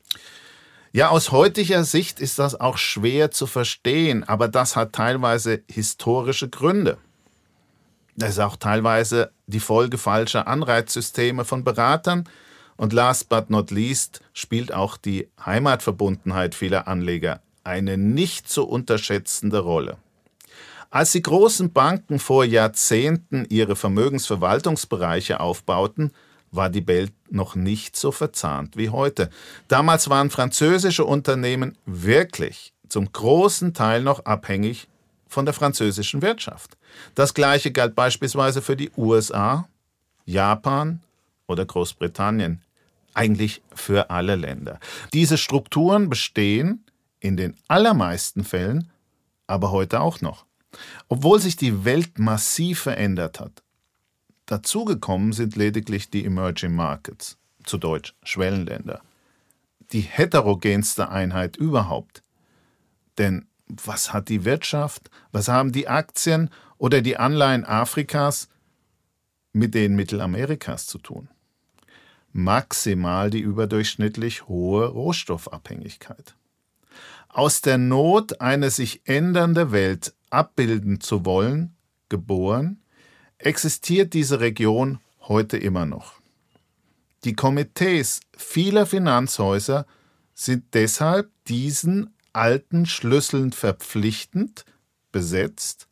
Ja, 0.93 1.11
aus 1.11 1.33
heutiger 1.33 1.85
Sicht 1.85 2.21
ist 2.21 2.39
das 2.39 2.59
auch 2.59 2.79
schwer 2.79 3.31
zu 3.31 3.47
verstehen, 3.47 4.25
aber 4.25 4.49
das 4.49 4.75
hat 4.75 4.95
teilweise 4.95 5.63
historische 5.71 6.49
Gründe. 6.49 6.99
Das 8.17 8.31
ist 8.31 8.39
auch 8.39 8.57
teilweise 8.57 9.31
die 9.47 9.61
Folge 9.61 9.99
falscher 9.99 10.49
Anreizsysteme 10.49 11.45
von 11.45 11.63
Beratern, 11.63 12.29
und 12.79 12.95
last 12.95 13.29
but 13.29 13.51
not 13.51 13.71
least 13.71 14.23
spielt 14.33 14.73
auch 14.73 14.97
die 14.97 15.29
Heimatverbundenheit 15.45 16.55
vieler 16.55 16.89
Anleger 16.89 17.43
eine 17.65 17.99
nicht 17.99 18.49
zu 18.49 18.67
unterschätzende 18.67 19.59
Rolle. 19.59 19.99
Als 20.91 21.13
die 21.13 21.21
großen 21.21 21.71
Banken 21.71 22.19
vor 22.19 22.47
Jahrzehnten 22.47 23.45
ihre 23.51 23.77
Vermögensverwaltungsbereiche 23.77 25.39
aufbauten, 25.39 26.13
war 26.51 26.71
die 26.71 26.87
Welt 26.87 27.13
noch 27.29 27.57
nicht 27.57 27.95
so 27.95 28.11
verzahnt 28.11 28.79
wie 28.79 28.89
heute. 28.89 29.29
Damals 29.69 30.09
waren 30.09 30.31
französische 30.31 31.05
Unternehmen 31.05 31.77
wirklich 31.85 32.73
zum 32.89 33.13
großen 33.13 33.75
Teil 33.75 34.03
noch 34.03 34.25
abhängig 34.25 34.89
von 35.27 35.45
der 35.45 35.53
französischen 35.53 36.23
Wirtschaft. 36.23 36.79
Das 37.15 37.35
gleiche 37.35 37.71
galt 37.71 37.95
beispielsweise 37.95 38.63
für 38.63 38.77
die 38.77 38.91
USA, 38.97 39.69
Japan 40.25 41.03
oder 41.47 41.67
Großbritannien 41.67 42.63
eigentlich 43.15 43.63
für 43.75 44.11
alle 44.11 44.37
Länder. 44.37 44.79
Diese 45.13 45.39
Strukturen 45.39 46.09
bestehen 46.09 46.85
in 47.21 47.37
den 47.37 47.55
allermeisten 47.67 48.45
Fällen 48.45 48.91
aber 49.49 49.73
heute 49.73 50.01
auch 50.01 50.21
noch. 50.21 50.47
Obwohl 51.09 51.41
sich 51.41 51.57
die 51.57 51.85
Welt 51.85 52.21
massiv 52.21 52.81
verändert 52.81 53.41
hat. 53.41 53.65
Dazugekommen 54.47 55.33
sind 55.33 55.57
lediglich 55.57 56.11
die 56.11 56.25
Emerging 56.25 56.75
Markets, 56.75 57.39
zu 57.65 57.79
Deutsch 57.79 58.15
Schwellenländer. 58.23 59.01
Die 59.93 60.01
heterogenste 60.01 61.09
Einheit 61.09 61.57
überhaupt. 61.57 62.23
Denn 63.17 63.47
was 63.67 64.13
hat 64.13 64.29
die 64.29 64.45
Wirtschaft, 64.45 65.11
was 65.33 65.49
haben 65.49 65.73
die 65.73 65.89
Aktien 65.89 66.51
oder 66.77 67.01
die 67.01 67.17
Anleihen 67.17 67.65
Afrikas 67.65 68.49
mit 69.53 69.75
den 69.75 69.97
Mittelamerikas 69.97 70.87
zu 70.87 70.99
tun? 70.99 71.29
Maximal 72.39 73.31
die 73.31 73.41
überdurchschnittlich 73.41 74.47
hohe 74.49 74.87
Rohstoffabhängigkeit. 74.87 76.37
Aus 77.29 77.61
der 77.61 77.79
Not, 77.79 78.41
eine 78.41 78.71
sich 78.71 79.03
ändernde 79.05 79.73
Welt 79.73 80.15
abbilden 80.31 81.01
zu 81.01 81.25
wollen, 81.25 81.75
geboren, 82.09 82.81
existiert 83.39 84.15
diese 84.15 84.41
Region 84.41 85.01
heute 85.21 85.59
immer 85.59 85.85
noch. 85.85 86.15
Die 87.25 87.35
Komitees 87.35 88.21
vieler 88.37 88.87
Finanzhäuser 88.87 89.87
sind 90.33 90.75
deshalb 90.75 91.31
diesen 91.49 92.15
alten 92.33 92.87
Schlüsseln 92.87 93.53
verpflichtend 93.53 94.65
besetzt 95.11 95.88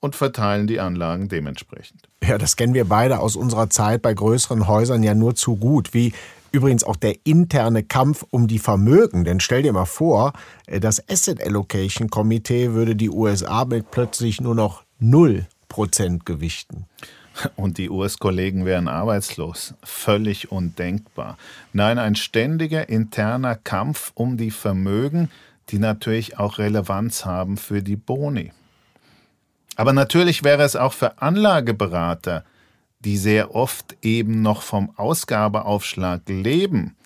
und 0.00 0.14
verteilen 0.14 0.66
die 0.66 0.80
Anlagen 0.80 1.28
dementsprechend. 1.28 2.08
Ja, 2.22 2.38
das 2.38 2.56
kennen 2.56 2.74
wir 2.74 2.84
beide 2.84 3.20
aus 3.20 3.36
unserer 3.36 3.70
Zeit 3.70 4.02
bei 4.02 4.14
größeren 4.14 4.66
Häusern 4.66 5.02
ja 5.02 5.14
nur 5.14 5.34
zu 5.34 5.56
gut, 5.56 5.94
wie 5.94 6.12
übrigens 6.52 6.84
auch 6.84 6.96
der 6.96 7.16
interne 7.24 7.82
Kampf 7.82 8.24
um 8.30 8.46
die 8.46 8.58
Vermögen. 8.58 9.24
Denn 9.24 9.40
stell 9.40 9.62
dir 9.62 9.72
mal 9.72 9.84
vor, 9.84 10.32
äh, 10.66 10.80
das 10.80 11.06
Asset 11.08 11.42
Allocation 11.42 12.08
Komitee 12.08 12.72
würde 12.72 12.96
die 12.96 13.10
USA 13.10 13.64
mit 13.64 13.90
plötzlich 13.90 14.40
nur 14.40 14.54
noch 14.54 14.84
0 14.98 15.46
Prozent 15.68 16.24
gewichten. 16.24 16.86
Und 17.54 17.76
die 17.76 17.90
US-Kollegen 17.90 18.64
wären 18.64 18.88
arbeitslos. 18.88 19.74
Völlig 19.82 20.50
undenkbar. 20.50 21.36
Nein, 21.74 21.98
ein 21.98 22.16
ständiger 22.16 22.88
interner 22.88 23.56
Kampf 23.56 24.12
um 24.14 24.38
die 24.38 24.50
Vermögen, 24.50 25.30
die 25.68 25.78
natürlich 25.78 26.38
auch 26.38 26.56
Relevanz 26.56 27.26
haben 27.26 27.58
für 27.58 27.82
die 27.82 27.96
Boni. 27.96 28.52
Aber 29.76 29.92
natürlich 29.92 30.42
wäre 30.42 30.62
es 30.62 30.74
auch 30.74 30.94
für 30.94 31.20
Anlageberater, 31.22 32.44
die 33.00 33.18
sehr 33.18 33.54
oft 33.54 33.96
eben 34.02 34.42
noch 34.42 34.62
vom 34.62 34.90
Ausgabeaufschlag 34.96 36.22
leben, 36.28 36.96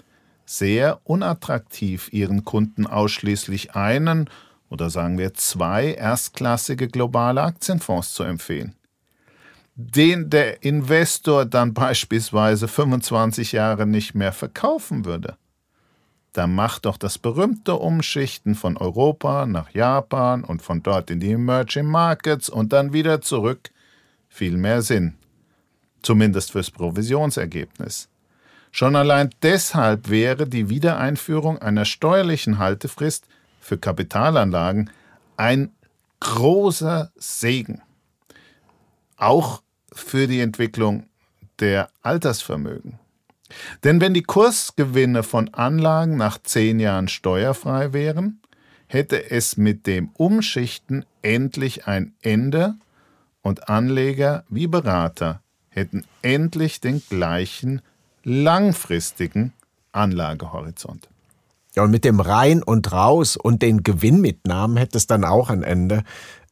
sehr 0.46 1.00
unattraktiv, 1.04 2.08
ihren 2.12 2.44
Kunden 2.44 2.86
ausschließlich 2.86 3.74
einen 3.74 4.30
oder 4.70 4.88
sagen 4.88 5.18
wir 5.18 5.34
zwei 5.34 5.92
erstklassige 5.94 6.88
globale 6.88 7.42
Aktienfonds 7.42 8.14
zu 8.14 8.22
empfehlen. 8.22 8.74
Den 9.74 10.30
der 10.30 10.62
Investor 10.62 11.44
dann 11.44 11.74
beispielsweise 11.74 12.68
25 12.68 13.52
Jahre 13.52 13.86
nicht 13.86 14.14
mehr 14.14 14.32
verkaufen 14.32 15.04
würde. 15.04 15.36
Da 16.32 16.46
macht 16.46 16.87
doch 16.87 16.96
das 16.96 17.18
berühmte 17.18 17.75
Umschichten 17.75 18.54
von 18.54 18.76
Europa 18.76 19.46
nach 19.46 19.70
Japan 19.70 20.44
und 20.44 20.62
von 20.62 20.82
dort 20.82 21.10
in 21.10 21.18
die 21.20 21.32
Emerging 21.32 21.87
Markets 21.87 22.49
und 22.49 22.72
dann 22.72 22.92
wieder 22.92 23.20
zurück 23.20 23.70
viel 24.28 24.56
mehr 24.56 24.82
Sinn. 24.82 25.16
Zumindest 26.02 26.52
fürs 26.52 26.70
Provisionsergebnis. 26.70 28.08
Schon 28.70 28.94
allein 28.94 29.30
deshalb 29.42 30.08
wäre 30.08 30.46
die 30.46 30.68
Wiedereinführung 30.68 31.58
einer 31.58 31.84
steuerlichen 31.84 32.58
Haltefrist 32.58 33.26
für 33.60 33.78
Kapitalanlagen 33.78 34.90
ein 35.37 35.72
großer 36.20 37.10
Segen. 37.16 37.82
Auch 39.16 39.62
für 39.92 40.28
die 40.28 40.40
Entwicklung 40.40 41.08
der 41.58 41.90
Altersvermögen. 42.02 43.00
Denn 43.85 44.00
wenn 44.00 44.14
die 44.14 44.23
Kursgewinne 44.23 45.23
von 45.23 45.52
Anlagen 45.54 46.16
nach 46.16 46.38
zehn 46.42 46.80
Jahren 46.80 47.09
steuerfrei 47.09 47.92
wären, 47.92 48.40
hätte 48.87 49.30
es 49.30 49.57
mit 49.57 49.87
dem 49.87 50.11
Umschichten 50.14 51.04
endlich 51.23 51.87
ein 51.87 52.12
Ende 52.23 52.75
und 53.42 53.69
Anleger 53.69 54.45
wie 54.49 54.66
Berater 54.66 55.40
hätten 55.71 56.04
endlich 56.23 56.80
den 56.80 57.02
gleichen 57.09 57.80
langfristigen 58.25 59.52
Anlagehorizont. 59.92 61.09
Ja, 61.76 61.85
und 61.85 61.92
mit 61.92 62.04
dem 62.04 62.19
Rein 62.19 62.62
und 62.64 62.90
Raus 62.92 63.37
und 63.37 63.62
den 63.62 63.85
Gewinnmitnahmen 63.85 64.76
hätte 64.76 64.99
es 64.99 65.07
dann 65.07 65.25
auch 65.25 65.50
ein 65.50 65.62
Ende. 65.62 66.02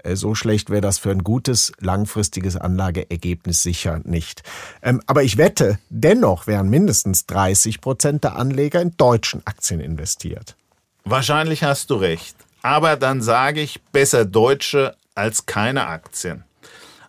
Äh, 0.08 0.16
so 0.16 0.34
schlecht 0.34 0.70
wäre 0.70 0.80
das 0.80 0.98
für 0.98 1.10
ein 1.10 1.22
gutes, 1.22 1.72
langfristiges 1.78 2.56
Anlageergebnis 2.56 3.62
sicher 3.62 4.00
nicht. 4.04 4.42
Ähm, 4.82 5.02
aber 5.06 5.22
ich 5.22 5.36
wette, 5.36 5.78
dennoch 5.90 6.46
wären 6.46 6.68
mindestens 6.70 7.26
30 7.26 7.80
Prozent 7.80 8.24
der 8.24 8.36
Anleger 8.36 8.80
in 8.80 8.96
deutschen 8.96 9.46
Aktien 9.46 9.80
investiert. 9.80 10.56
Wahrscheinlich 11.04 11.62
hast 11.62 11.90
du 11.90 11.96
recht. 11.96 12.36
Aber 12.62 12.96
dann 12.96 13.22
sage 13.22 13.60
ich 13.60 13.82
besser 13.92 14.24
deutsche 14.24 14.96
als 15.14 15.46
keine 15.46 15.86
Aktien. 15.86 16.44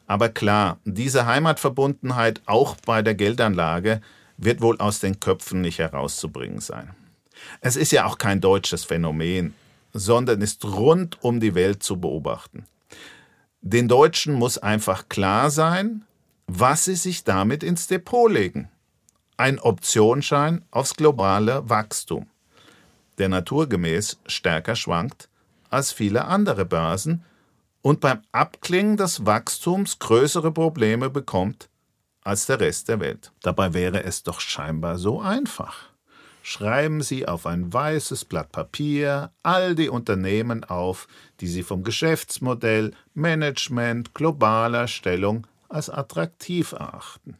Aber 0.07 0.29
klar, 0.29 0.77
diese 0.85 1.25
Heimatverbundenheit 1.25 2.41
auch 2.45 2.75
bei 2.85 3.01
der 3.01 3.15
Geldanlage 3.15 4.01
wird 4.37 4.61
wohl 4.61 4.77
aus 4.77 4.99
den 4.99 5.19
Köpfen 5.19 5.61
nicht 5.61 5.79
herauszubringen 5.79 6.61
sein. 6.61 6.91
Es 7.61 7.75
ist 7.75 7.91
ja 7.91 8.05
auch 8.05 8.17
kein 8.17 8.41
deutsches 8.41 8.83
Phänomen, 8.83 9.53
sondern 9.93 10.41
ist 10.41 10.65
rund 10.65 11.21
um 11.23 11.39
die 11.39 11.55
Welt 11.55 11.83
zu 11.83 11.99
beobachten. 11.99 12.65
Den 13.61 13.87
Deutschen 13.87 14.33
muss 14.33 14.57
einfach 14.57 15.09
klar 15.09 15.51
sein, 15.51 16.05
was 16.47 16.85
sie 16.85 16.95
sich 16.95 17.23
damit 17.25 17.61
ins 17.61 17.87
Depot 17.87 18.31
legen. 18.31 18.69
Ein 19.35 19.59
Optionsschein 19.59 20.63
aufs 20.71 20.95
globale 20.95 21.69
Wachstum, 21.69 22.27
der 23.17 23.29
naturgemäß 23.29 24.19
stärker 24.25 24.75
schwankt 24.75 25.29
als 25.69 25.91
viele 25.91 26.25
andere 26.25 26.65
Börsen 26.65 27.23
und 27.81 27.99
beim 27.99 28.21
Abklingen 28.31 28.97
des 28.97 29.25
Wachstums 29.25 29.99
größere 29.99 30.51
Probleme 30.51 31.09
bekommt 31.09 31.69
als 32.21 32.45
der 32.45 32.59
Rest 32.59 32.87
der 32.89 32.99
Welt. 32.99 33.31
Dabei 33.41 33.73
wäre 33.73 34.03
es 34.03 34.23
doch 34.23 34.39
scheinbar 34.39 34.97
so 34.97 35.21
einfach 35.21 35.88
schreiben 36.49 37.03
Sie 37.03 37.27
auf 37.27 37.45
ein 37.45 37.71
weißes 37.71 38.25
Blatt 38.25 38.51
Papier 38.51 39.31
all 39.43 39.75
die 39.75 39.87
Unternehmen 39.87 40.63
auf, 40.63 41.07
die 41.41 41.47
Sie 41.47 41.61
vom 41.61 41.83
Geschäftsmodell, 41.83 42.93
Management, 43.13 44.15
globaler 44.15 44.87
Stellung 44.87 45.45
als 45.67 45.91
attraktiv 45.91 46.71
erachten. 46.71 47.37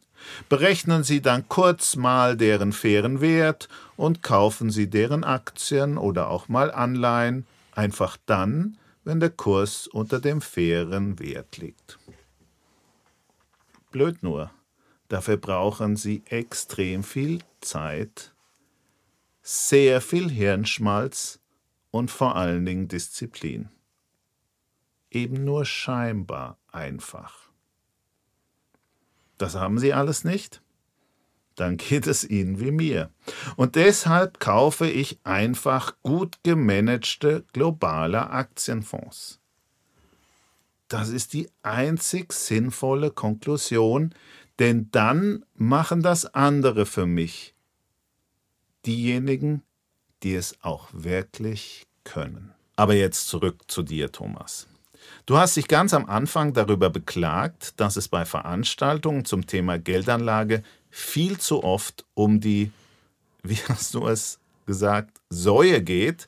Berechnen 0.48 1.04
Sie 1.04 1.22
dann 1.22 1.50
kurz 1.50 1.96
mal 1.96 2.38
deren 2.38 2.72
fairen 2.72 3.20
Wert 3.20 3.68
und 3.98 4.22
kaufen 4.22 4.70
Sie 4.70 4.92
deren 4.92 5.24
Aktien 5.24 5.98
oder 5.98 6.30
auch 6.30 6.48
mal 6.48 6.70
Anleihen, 6.70 7.48
einfach 7.74 8.16
dann, 8.28 8.78
wenn 9.06 9.20
der 9.20 9.32
Kurs 9.32 9.88
unter 9.88 10.20
dem 10.20 10.40
fairen 10.40 11.18
Wert 11.18 11.58
liegt. 11.58 11.98
Blöd 13.90 14.22
nur, 14.22 14.52
dafür 15.08 15.38
brauchen 15.38 15.96
Sie 15.96 16.22
extrem 16.30 17.04
viel 17.04 17.40
Zeit 17.60 18.34
sehr 19.52 20.00
viel 20.00 20.30
Hirnschmalz 20.30 21.40
und 21.90 22.12
vor 22.12 22.36
allen 22.36 22.68
Dingen 22.68 22.88
Disziplin. 22.88 23.70
Eben 25.10 25.44
nur 25.44 25.66
scheinbar 25.66 26.60
einfach. 26.72 27.50
Das 29.40 29.56
haben 29.56 29.80
Sie 29.80 29.92
alles 29.92 30.24
nicht? 30.24 30.62
Dann 31.56 31.78
geht 31.78 32.06
es 32.06 32.24
Ihnen 32.24 32.60
wie 32.60 32.70
mir. 32.70 33.10
Und 33.56 33.76
deshalb 33.76 34.40
kaufe 34.40 34.88
ich 34.88 35.18
einfach 35.24 35.96
gut 36.04 36.38
gemanagte 36.44 37.44
globale 37.52 38.30
Aktienfonds. 38.30 39.40
Das 40.90 41.10
ist 41.10 41.34
die 41.34 41.50
einzig 41.64 42.34
sinnvolle 42.34 43.10
Konklusion, 43.10 44.14
denn 44.60 44.92
dann 44.92 45.44
machen 45.56 46.04
das 46.04 46.36
andere 46.36 46.86
für 46.86 47.08
mich 47.08 47.56
diejenigen, 48.86 49.64
die 50.24 50.36
es 50.36 50.56
auch 50.62 50.88
wirklich 50.92 51.88
können. 52.04 52.54
Aber 52.76 52.94
jetzt 52.94 53.28
zurück 53.28 53.64
zu 53.68 53.84
dir, 53.84 54.12
Thomas. 54.12 54.68
Du 55.26 55.38
hast 55.38 55.56
dich 55.56 55.68
ganz 55.68 55.94
am 55.94 56.06
Anfang 56.06 56.54
darüber 56.54 56.90
beklagt, 56.90 57.80
dass 57.80 57.96
es 57.96 58.08
bei 58.08 58.26
Veranstaltungen 58.26 59.26
zum 59.26 59.48
Thema 59.48 59.78
Geldanlage 59.80 60.64
viel 60.90 61.38
zu 61.38 61.64
oft 61.64 62.06
um 62.14 62.40
die, 62.40 62.72
wie 63.44 63.58
hast 63.68 63.94
du 63.94 64.08
es 64.08 64.40
gesagt, 64.66 65.20
Säue 65.30 65.82
geht, 65.82 66.28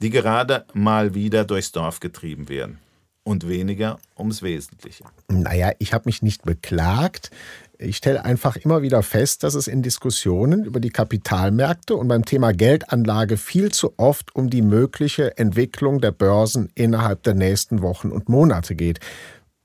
die 0.00 0.10
gerade 0.10 0.66
mal 0.74 1.14
wieder 1.14 1.44
durchs 1.44 1.72
Dorf 1.72 2.00
getrieben 2.00 2.48
werden 2.48 2.78
und 3.24 3.48
weniger 3.48 3.98
ums 4.18 4.42
Wesentliche. 4.42 5.04
Naja, 5.28 5.72
ich 5.78 5.92
habe 5.92 6.04
mich 6.06 6.22
nicht 6.22 6.42
beklagt. 6.42 7.30
Ich 7.84 7.96
stelle 7.96 8.24
einfach 8.24 8.54
immer 8.54 8.82
wieder 8.82 9.02
fest, 9.02 9.42
dass 9.42 9.54
es 9.54 9.66
in 9.66 9.82
Diskussionen 9.82 10.64
über 10.64 10.78
die 10.78 10.90
Kapitalmärkte 10.90 11.96
und 11.96 12.06
beim 12.06 12.24
Thema 12.24 12.52
Geldanlage 12.52 13.36
viel 13.36 13.72
zu 13.72 13.94
oft 13.96 14.36
um 14.36 14.50
die 14.50 14.62
mögliche 14.62 15.36
Entwicklung 15.36 16.00
der 16.00 16.12
Börsen 16.12 16.70
innerhalb 16.76 17.24
der 17.24 17.34
nächsten 17.34 17.82
Wochen 17.82 18.12
und 18.12 18.28
Monate 18.28 18.76
geht. 18.76 19.00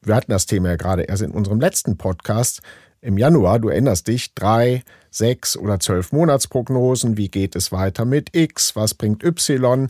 Wir 0.02 0.16
hatten 0.16 0.32
das 0.32 0.48
Thema 0.48 0.70
ja 0.70 0.76
gerade 0.78 1.04
erst 1.04 1.22
in 1.22 1.30
unserem 1.30 1.60
letzten 1.60 1.98
Podcast 1.98 2.62
im 3.02 3.20
Januar. 3.20 3.60
Du 3.60 3.70
erinnerst 3.70 4.08
dich, 4.08 4.34
drei, 4.34 4.82
sechs 5.12 5.56
oder 5.56 5.80
zwölf 5.80 6.12
Monatsprognosen. 6.12 7.18
Wie 7.18 7.30
geht 7.30 7.56
es 7.56 7.72
weiter 7.72 8.06
mit 8.06 8.36
X? 8.36 8.76
Was 8.76 8.96
bringt 8.96 9.24
Y? 9.24 9.90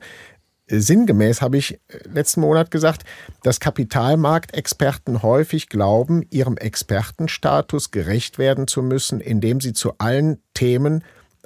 Sinngemäß 0.67 1.41
habe 1.41 1.57
ich 1.57 1.73
äh, 1.73 1.99
letzten 2.11 2.41
Monat 2.41 2.71
gesagt, 2.71 3.03
dass 3.43 3.59
Kapitalmarktexperten 3.59 5.23
häufig 5.23 5.69
glauben, 5.69 6.25
ihrem 6.29 6.57
Expertenstatus 6.57 7.91
gerecht 7.91 8.37
werden 8.37 8.67
zu 8.67 8.83
müssen, 8.83 9.19
indem 9.19 9.61
sie 9.61 9.73
zu 9.73 9.93
allen 9.97 10.41
Themen 10.53 11.03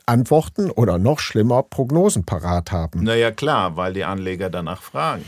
Antworten 0.08 0.72
oder 0.72 0.98
noch 0.98 1.20
schlimmer 1.20 1.64
Prognosen 1.64 2.26
parat 2.26 2.72
haben. 2.72 3.04
Naja 3.04 3.32
klar, 3.32 3.78
weil 3.78 3.94
die 3.94 4.04
Anleger 4.04 4.50
danach 4.50 4.82
fragen. 4.82 5.24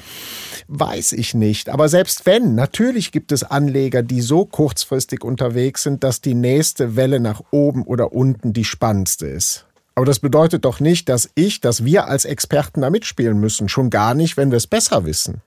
Weiß 0.68 1.14
ich 1.14 1.34
nicht. 1.34 1.70
Aber 1.70 1.90
selbst 1.90 2.26
wenn, 2.26 2.56
natürlich 2.56 3.12
gibt 3.12 3.32
es 3.32 3.44
Anleger, 3.44 4.02
die 4.02 4.22
so 4.22 4.46
kurzfristig 4.46 5.24
unterwegs 5.24 5.84
sind, 5.84 6.04
dass 6.04 6.22
die 6.22 6.34
nächste 6.34 6.96
Welle 6.96 7.20
nach 7.20 7.42
oben 7.52 7.84
oder 7.84 8.14
unten 8.14 8.54
die 8.54 8.66
spannendste 8.66 9.28
ist. 9.28 9.66
Aber 9.96 10.06
das 10.06 10.20
bedeutet 10.20 10.66
doch 10.66 10.80
nicht, 10.80 11.08
dass 11.10 11.30
ich, 11.36 11.62
dass 11.62 11.86
wir 11.86 12.08
als 12.08 12.26
Experten 12.26 12.82
da 12.82 12.90
mitspielen 12.90 13.40
müssen. 13.40 13.70
Schon 13.70 13.90
gar 13.90 14.14
nicht, 14.16 14.38
wenn 14.38 14.52
wir 14.52 14.58
es 14.58 14.68
besser 14.68 15.06
wissen. 15.06 15.42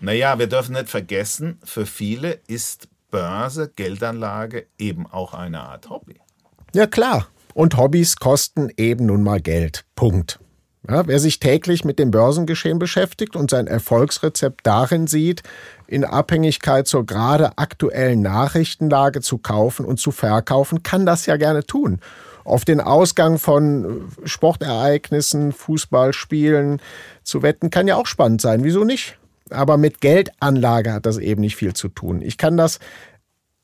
Naja, 0.00 0.38
wir 0.38 0.46
dürfen 0.46 0.74
nicht 0.74 0.88
vergessen, 0.88 1.58
für 1.64 1.86
viele 1.86 2.40
ist 2.46 2.88
Börse, 3.10 3.72
Geldanlage 3.74 4.66
eben 4.78 5.06
auch 5.06 5.34
eine 5.34 5.60
Art 5.60 5.88
Hobby. 5.88 6.20
Ja 6.74 6.86
klar. 6.86 7.28
Und 7.54 7.76
Hobbys 7.76 8.16
kosten 8.16 8.70
eben 8.76 9.06
nun 9.06 9.22
mal 9.22 9.40
Geld. 9.40 9.84
Punkt. 9.96 10.38
Ja, 10.88 11.06
wer 11.06 11.18
sich 11.18 11.40
täglich 11.40 11.84
mit 11.84 11.98
dem 11.98 12.10
Börsengeschehen 12.10 12.78
beschäftigt 12.78 13.34
und 13.34 13.50
sein 13.50 13.66
Erfolgsrezept 13.66 14.66
darin 14.66 15.06
sieht, 15.06 15.42
in 15.86 16.04
Abhängigkeit 16.04 16.86
zur 16.86 17.04
gerade 17.04 17.58
aktuellen 17.58 18.22
Nachrichtenlage 18.22 19.20
zu 19.20 19.38
kaufen 19.38 19.84
und 19.84 19.98
zu 19.98 20.12
verkaufen, 20.12 20.82
kann 20.82 21.04
das 21.04 21.26
ja 21.26 21.36
gerne 21.36 21.64
tun. 21.64 22.00
Auf 22.48 22.64
den 22.64 22.80
Ausgang 22.80 23.38
von 23.38 24.08
Sportereignissen, 24.24 25.52
Fußballspielen 25.52 26.80
zu 27.22 27.42
wetten, 27.42 27.68
kann 27.68 27.86
ja 27.86 27.96
auch 27.96 28.06
spannend 28.06 28.40
sein. 28.40 28.64
Wieso 28.64 28.84
nicht? 28.84 29.18
Aber 29.50 29.76
mit 29.76 30.00
Geldanlage 30.00 30.92
hat 30.92 31.04
das 31.04 31.18
eben 31.18 31.42
nicht 31.42 31.56
viel 31.56 31.74
zu 31.74 31.88
tun. 31.88 32.22
Ich 32.22 32.38
kann 32.38 32.56
das 32.56 32.78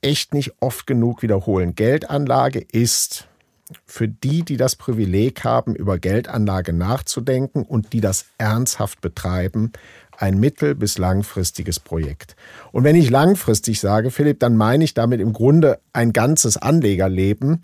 echt 0.02 0.34
nicht 0.34 0.52
oft 0.60 0.86
genug 0.86 1.22
wiederholen. 1.22 1.74
Geldanlage 1.74 2.60
ist 2.60 3.26
für 3.86 4.06
die, 4.06 4.42
die 4.42 4.58
das 4.58 4.76
Privileg 4.76 5.44
haben, 5.44 5.74
über 5.74 5.98
Geldanlage 5.98 6.74
nachzudenken 6.74 7.62
und 7.62 7.94
die 7.94 8.02
das 8.02 8.26
ernsthaft 8.36 9.00
betreiben, 9.00 9.72
ein 10.16 10.38
mittel- 10.38 10.74
bis 10.74 10.98
langfristiges 10.98 11.80
Projekt. 11.80 12.36
Und 12.70 12.84
wenn 12.84 12.96
ich 12.96 13.08
langfristig 13.08 13.80
sage, 13.80 14.10
Philipp, 14.10 14.40
dann 14.40 14.56
meine 14.56 14.84
ich 14.84 14.92
damit 14.92 15.20
im 15.20 15.32
Grunde 15.32 15.80
ein 15.94 16.12
ganzes 16.12 16.58
Anlegerleben. 16.58 17.62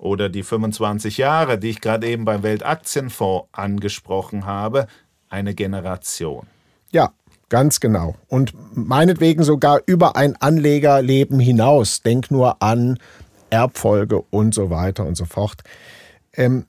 Oder 0.00 0.30
die 0.30 0.42
25 0.42 1.18
Jahre, 1.18 1.58
die 1.58 1.68
ich 1.68 1.82
gerade 1.82 2.08
eben 2.08 2.24
beim 2.24 2.42
Weltaktienfonds 2.42 3.48
angesprochen 3.52 4.46
habe, 4.46 4.86
eine 5.28 5.54
Generation. 5.54 6.46
Ja, 6.90 7.12
ganz 7.50 7.80
genau. 7.80 8.14
Und 8.26 8.54
meinetwegen 8.74 9.42
sogar 9.42 9.80
über 9.84 10.16
ein 10.16 10.36
Anlegerleben 10.36 11.38
hinaus. 11.38 12.00
Denk 12.00 12.30
nur 12.30 12.62
an 12.62 12.98
Erbfolge 13.50 14.22
und 14.30 14.54
so 14.54 14.70
weiter 14.70 15.04
und 15.04 15.16
so 15.16 15.26
fort. 15.26 15.62
Ähm, 16.32 16.64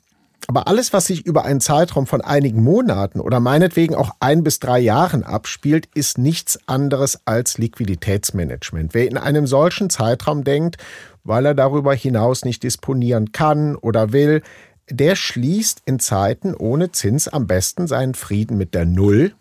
aber 0.48 0.68
alles, 0.68 0.92
was 0.92 1.06
sich 1.06 1.26
über 1.26 1.46
einen 1.46 1.62
Zeitraum 1.62 2.08
von 2.08 2.20
einigen 2.20 2.62
Monaten 2.62 3.22
oder 3.22 3.40
meinetwegen 3.40 3.96
auch 3.96 4.12
ein 4.20 4.44
bis 4.44 4.60
drei 4.60 4.80
Jahren 4.80 5.24
abspielt, 5.24 5.88
ist 5.94 6.18
nichts 6.18 6.60
anderes 6.68 7.20
als 7.24 7.58
Liquiditätsmanagement. 7.58 8.94
Wer 8.94 9.08
in 9.08 9.18
einem 9.18 9.48
solchen 9.48 9.90
Zeitraum 9.90 10.44
denkt, 10.44 10.76
weil 11.24 11.46
er 11.46 11.54
darüber 11.54 11.94
hinaus 11.94 12.46
nicht 12.46 12.64
disponieren 12.64 13.32
kann 13.32 13.76
oder 13.76 14.12
will, 14.12 14.42
der 14.90 15.16
schließt 15.16 15.84
in 15.86 16.00
Zeiten 16.00 16.54
ohne 16.54 16.92
Zins 16.92 17.28
am 17.28 17.48
besten 17.48 17.88
seinen 17.88 18.14
Frieden 18.14 18.58
mit 18.58 18.74
der 18.74 18.86
Null 18.86 19.34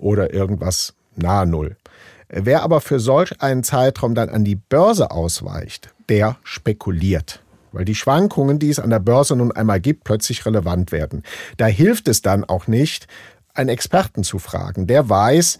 oder 0.00 0.32
irgendwas 0.32 0.94
nahe 1.16 1.46
Null. 1.46 1.76
Wer 2.28 2.62
aber 2.62 2.80
für 2.80 3.00
solch 3.00 3.40
einen 3.40 3.64
Zeitraum 3.64 4.14
dann 4.14 4.28
an 4.28 4.44
die 4.44 4.56
Börse 4.56 5.10
ausweicht, 5.10 5.94
der 6.08 6.36
spekuliert 6.42 7.42
weil 7.72 7.84
die 7.84 7.94
Schwankungen, 7.94 8.58
die 8.58 8.70
es 8.70 8.78
an 8.78 8.90
der 8.90 8.98
Börse 8.98 9.36
nun 9.36 9.52
einmal 9.52 9.80
gibt, 9.80 10.04
plötzlich 10.04 10.44
relevant 10.46 10.92
werden. 10.92 11.22
Da 11.56 11.66
hilft 11.66 12.08
es 12.08 12.22
dann 12.22 12.44
auch 12.44 12.66
nicht, 12.66 13.06
einen 13.54 13.68
Experten 13.68 14.24
zu 14.24 14.38
fragen. 14.38 14.86
Der 14.86 15.08
weiß, 15.08 15.58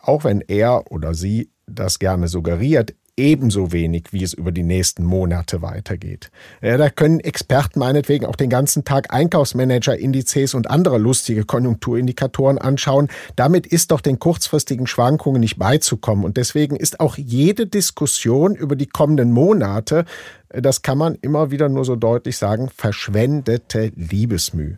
auch 0.00 0.24
wenn 0.24 0.40
er 0.40 0.90
oder 0.90 1.14
sie 1.14 1.50
das 1.66 1.98
gerne 1.98 2.28
suggeriert, 2.28 2.94
ebenso 3.16 3.72
wenig, 3.72 4.12
wie 4.12 4.24
es 4.24 4.32
über 4.32 4.50
die 4.50 4.62
nächsten 4.62 5.04
Monate 5.04 5.62
weitergeht. 5.62 6.30
Ja, 6.60 6.76
da 6.76 6.90
können 6.90 7.20
Experten 7.20 7.78
meinetwegen 7.78 8.26
auch 8.26 8.36
den 8.36 8.50
ganzen 8.50 8.84
Tag 8.84 9.12
Einkaufsmanager-Indizes 9.12 10.54
und 10.54 10.68
andere 10.70 10.98
lustige 10.98 11.44
Konjunkturindikatoren 11.44 12.58
anschauen. 12.58 13.08
Damit 13.36 13.66
ist 13.66 13.90
doch 13.90 14.00
den 14.00 14.18
kurzfristigen 14.18 14.86
Schwankungen 14.86 15.40
nicht 15.40 15.58
beizukommen. 15.58 16.24
Und 16.24 16.36
deswegen 16.36 16.76
ist 16.76 17.00
auch 17.00 17.16
jede 17.16 17.66
Diskussion 17.66 18.56
über 18.56 18.76
die 18.76 18.86
kommenden 18.86 19.32
Monate, 19.32 20.04
das 20.48 20.82
kann 20.82 20.98
man 20.98 21.16
immer 21.20 21.50
wieder 21.50 21.68
nur 21.68 21.84
so 21.84 21.96
deutlich 21.96 22.36
sagen, 22.36 22.68
verschwendete 22.74 23.90
Liebesmüh. 23.96 24.76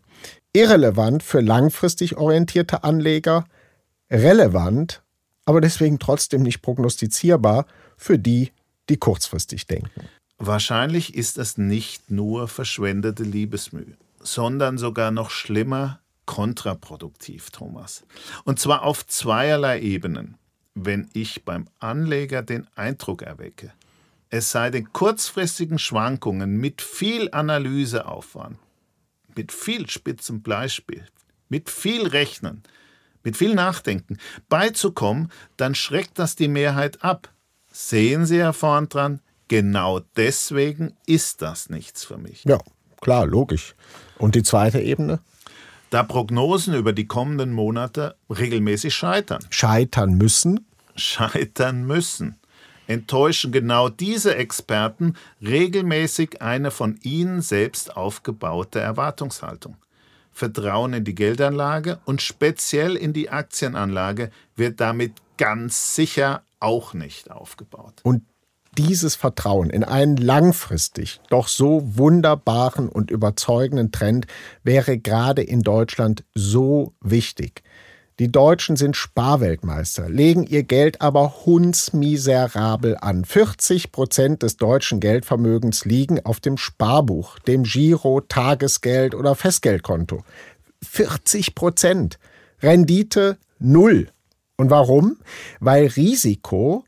Irrelevant 0.53 1.23
für 1.23 1.41
langfristig 1.41 2.17
orientierte 2.17 2.83
Anleger, 2.83 3.45
relevant, 4.11 5.03
aber 5.45 5.61
deswegen 5.61 5.99
trotzdem 5.99 6.43
nicht 6.43 6.63
prognostizierbar 6.63 7.67
für 7.97 8.19
die, 8.19 8.53
die 8.89 8.97
kurzfristig 8.97 9.67
denken. 9.67 10.09
Wahrscheinlich 10.39 11.15
ist 11.15 11.39
es 11.39 11.57
nicht 11.57 12.11
nur 12.11 12.49
verschwendete 12.49 13.23
Liebesmühe, 13.23 13.97
sondern 14.21 14.77
sogar 14.79 15.11
noch 15.11 15.31
schlimmer 15.31 16.01
kontraproduktiv, 16.27 17.51
Thomas. 17.51 18.05
Und 18.45 18.59
zwar 18.59 18.83
auf 18.83 19.07
zweierlei 19.07 19.81
Ebenen. 19.81 20.37
Wenn 20.75 21.09
ich 21.15 21.45
beim 21.45 21.69
Anleger 21.79 22.43
den 22.43 22.67
Eindruck 22.75 23.23
erwecke, 23.23 23.73
es 24.29 24.51
sei 24.51 24.71
den 24.71 24.93
kurzfristigen 24.93 25.79
Schwankungen 25.79 26.59
mit 26.59 26.83
viel 26.83 27.31
Analyseaufwand, 27.31 28.59
mit 29.35 29.53
viel 29.53 29.89
spitzem 29.89 30.43
Bleispiel, 30.43 31.07
mit 31.49 31.71
viel 31.71 32.07
Rechnen, 32.07 32.63
mit 33.23 33.37
viel 33.37 33.55
Nachdenken 33.55 34.19
beizukommen, 34.49 35.33
dann 35.57 35.75
schreckt 35.75 36.19
das 36.19 36.37
die 36.37 36.49
Mehrheit 36.49 37.03
ab. 37.03 37.33
Sehen 37.79 38.25
Sie, 38.25 38.39
Herr 38.39 38.55
vorn 38.55 38.89
dran, 38.89 39.21
genau 39.49 40.01
deswegen 40.17 40.95
ist 41.05 41.43
das 41.43 41.69
nichts 41.69 42.07
für 42.07 42.17
mich. 42.17 42.43
Ja, 42.45 42.59
klar, 43.03 43.27
logisch. 43.27 43.75
Und 44.17 44.35
die 44.35 44.43
zweite 44.43 44.81
Ebene? 44.81 45.21
Da 45.91 46.03
Prognosen 46.03 46.73
über 46.73 46.95
die 46.95 47.07
kommenden 47.07 47.53
Monate 47.53 48.17
regelmäßig 48.31 48.95
scheitern. 48.95 49.45
Scheitern 49.51 50.15
müssen? 50.15 50.67
Scheitern 50.97 51.87
müssen. 51.87 52.39
Enttäuschen 52.87 53.53
genau 53.53 53.91
diese 53.91 54.37
Experten 54.37 55.13
regelmäßig 55.43 56.41
eine 56.41 56.71
von 56.71 56.99
ihnen 57.03 57.43
selbst 57.43 57.95
aufgebaute 57.95 58.81
Erwartungshaltung. 58.81 59.77
Vertrauen 60.33 60.95
in 60.95 61.05
die 61.05 61.15
Geldanlage 61.15 62.01
und 62.07 62.23
speziell 62.23 62.97
in 62.97 63.13
die 63.13 63.29
Aktienanlage 63.29 64.31
wird 64.57 64.81
damit 64.81 65.13
ganz 65.37 65.95
sicher 65.95 66.43
auch 66.67 66.95
nicht 66.95 67.31
aufgebaut. 67.31 68.01
Und 68.03 68.25
dieses 68.77 69.15
Vertrauen 69.15 69.71
in 69.71 69.85
einen 69.85 70.17
langfristig 70.17 71.21
doch 71.31 71.49
so 71.49 71.83
wunderbaren 71.97 72.89
und 72.89 73.11
überzeugenden 73.11 73.93
Trend 73.93 74.27
wäre 74.65 74.99
gerade 74.99 75.43
in 75.43 75.63
Deutschland 75.63 76.25
so 76.35 76.93
wichtig. 77.01 77.63
Die 78.19 78.33
Deutschen 78.33 78.77
sind 78.77 78.97
Sparweltmeister, 78.97 80.09
legen 80.09 80.45
ihr 80.45 80.63
Geld 80.63 81.03
aber 81.03 81.45
hundsmiserabel 81.45 82.97
an. 83.01 83.25
40 83.25 83.93
Prozent 83.93 84.43
des 84.43 84.57
deutschen 84.57 85.01
Geldvermögens 85.01 85.85
liegen 85.85 86.25
auf 86.25 86.41
dem 86.41 86.57
Sparbuch, 86.57 87.39
dem 87.41 87.63
Giro, 87.63 88.23
Tagesgeld 88.23 89.15
oder 89.15 89.35
Festgeldkonto. 89.35 90.25
40 90.83 91.55
Prozent. 91.55 92.19
Rendite 92.63 93.37
null. 93.59 94.09
Und 94.57 94.71
warum? 94.71 95.19
Weil 95.61 95.87
Risiko 95.87 96.85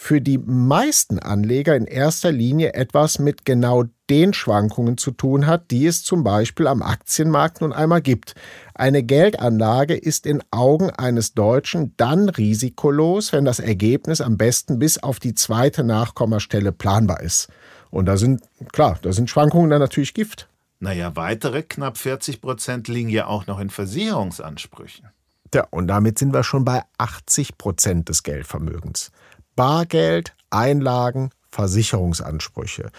für 0.00 0.20
die 0.20 0.38
meisten 0.38 1.18
Anleger 1.18 1.74
in 1.74 1.84
erster 1.84 2.30
Linie 2.30 2.74
etwas 2.74 3.18
mit 3.18 3.44
genau 3.44 3.84
den 4.08 4.32
Schwankungen 4.32 4.96
zu 4.96 5.10
tun 5.10 5.48
hat, 5.48 5.72
die 5.72 5.86
es 5.86 6.04
zum 6.04 6.22
Beispiel 6.22 6.68
am 6.68 6.82
Aktienmarkt 6.82 7.60
nun 7.60 7.72
einmal 7.72 8.00
gibt. 8.00 8.36
Eine 8.74 9.02
Geldanlage 9.02 9.94
ist 9.96 10.24
in 10.24 10.40
Augen 10.52 10.90
eines 10.90 11.34
Deutschen 11.34 11.94
dann 11.96 12.28
risikolos, 12.28 13.32
wenn 13.32 13.44
das 13.44 13.58
Ergebnis 13.58 14.20
am 14.20 14.36
besten 14.36 14.78
bis 14.78 15.02
auf 15.02 15.18
die 15.18 15.34
zweite 15.34 15.82
Nachkommastelle 15.82 16.70
planbar 16.70 17.20
ist. 17.20 17.48
Und 17.90 18.06
da 18.06 18.16
sind, 18.16 18.42
klar, 18.72 19.00
da 19.02 19.12
sind 19.12 19.28
Schwankungen 19.28 19.68
dann 19.68 19.80
natürlich 19.80 20.14
Gift. 20.14 20.48
Naja, 20.78 21.16
weitere 21.16 21.64
knapp 21.64 21.98
40 21.98 22.40
Prozent 22.40 22.86
liegen 22.86 23.08
ja 23.08 23.26
auch 23.26 23.48
noch 23.48 23.58
in 23.58 23.68
Versicherungsansprüchen. 23.68 25.08
Ja, 25.54 25.66
und 25.70 25.88
damit 25.88 26.18
sind 26.18 26.32
wir 26.32 26.42
schon 26.42 26.64
bei 26.64 26.82
80 26.98 27.58
Prozent 27.58 28.08
des 28.08 28.22
Geldvermögens. 28.22 29.10
Bargeld, 29.56 30.34
Einlagen, 30.50 31.30
Versicherungsansprüche. 31.50 32.90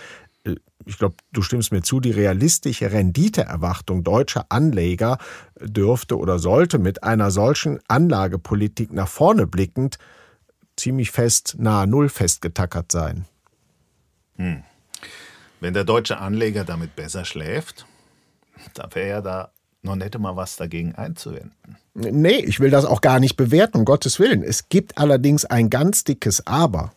Ich 0.85 0.97
glaube, 0.97 1.15
du 1.31 1.41
stimmst 1.41 1.71
mir 1.71 1.81
zu, 1.81 1.99
die 1.99 2.11
realistische 2.11 2.91
Renditeerwartung 2.91 4.03
deutscher 4.03 4.45
Anleger 4.49 5.17
dürfte 5.59 6.17
oder 6.17 6.39
sollte 6.39 6.79
mit 6.79 7.03
einer 7.03 7.31
solchen 7.31 7.79
Anlagepolitik 7.87 8.91
nach 8.91 9.07
vorne 9.07 9.45
blickend 9.45 9.97
ziemlich 10.77 11.11
fest 11.11 11.55
nahe 11.59 11.85
Null 11.85 12.09
festgetackert 12.09 12.91
sein. 12.91 13.25
Hm. 14.37 14.63
Wenn 15.59 15.73
der 15.73 15.83
deutsche 15.83 16.17
Anleger 16.17 16.63
damit 16.63 16.95
besser 16.95 17.25
schläft, 17.25 17.85
da 18.73 18.89
wäre 18.93 19.09
ja 19.09 19.21
da 19.21 19.51
noch 19.81 19.95
nicht 19.95 20.17
mal 20.17 20.35
was 20.35 20.57
dagegen 20.57 20.95
einzuwenden. 20.95 21.77
Nee, 21.93 22.37
ich 22.37 22.59
will 22.59 22.69
das 22.69 22.85
auch 22.85 23.01
gar 23.01 23.19
nicht 23.19 23.35
bewerten, 23.35 23.77
um 23.77 23.85
Gottes 23.85 24.19
Willen. 24.19 24.43
Es 24.43 24.69
gibt 24.69 24.97
allerdings 24.97 25.45
ein 25.45 25.69
ganz 25.69 26.03
dickes 26.03 26.45
Aber. 26.45 26.91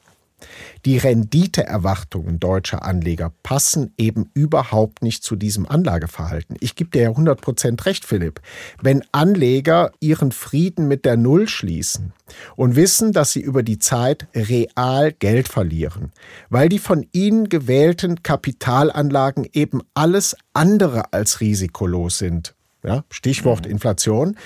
Die 0.85 0.99
Renditeerwartungen 0.99 2.41
deutscher 2.41 2.85
Anleger 2.85 3.33
passen 3.43 3.93
eben 3.97 4.31
überhaupt 4.35 5.03
nicht 5.03 5.23
zu 5.23 5.37
diesem 5.37 5.69
Anlageverhalten. 5.69 6.57
Ich 6.61 6.75
gebe 6.75 6.91
dir 6.91 7.03
ja 7.03 7.11
100% 7.11 7.85
recht, 7.87 8.05
Philipp. 8.05 8.41
Wenn 8.81 9.05
Anleger 9.13 9.93
ihren 10.01 10.33
Frieden 10.33 10.89
mit 10.89 11.05
der 11.05 11.17
Null 11.17 11.49
schließen 11.49 12.13
und 12.57 12.77
wissen, 12.77 13.13
dass 13.13 13.33
sie 13.33 13.41
über 13.41 13.63
die 13.63 13.79
Zeit 13.79 14.27
real 14.35 15.13
Geld 15.13 15.49
verlieren, 15.49 16.13
weil 16.51 16.69
die 16.69 16.81
von 16.81 17.07
ihnen 17.13 17.49
gewählten 17.49 18.23
Kapitalanlagen 18.23 19.47
eben 19.53 19.83
alles 19.95 20.37
andere 20.53 21.13
als 21.13 21.41
risikolos 21.41 22.19
sind, 22.19 22.55
ja, 22.83 23.05
Stichwort 23.11 23.65
mhm. 23.65 23.73
Inflation, 23.73 24.37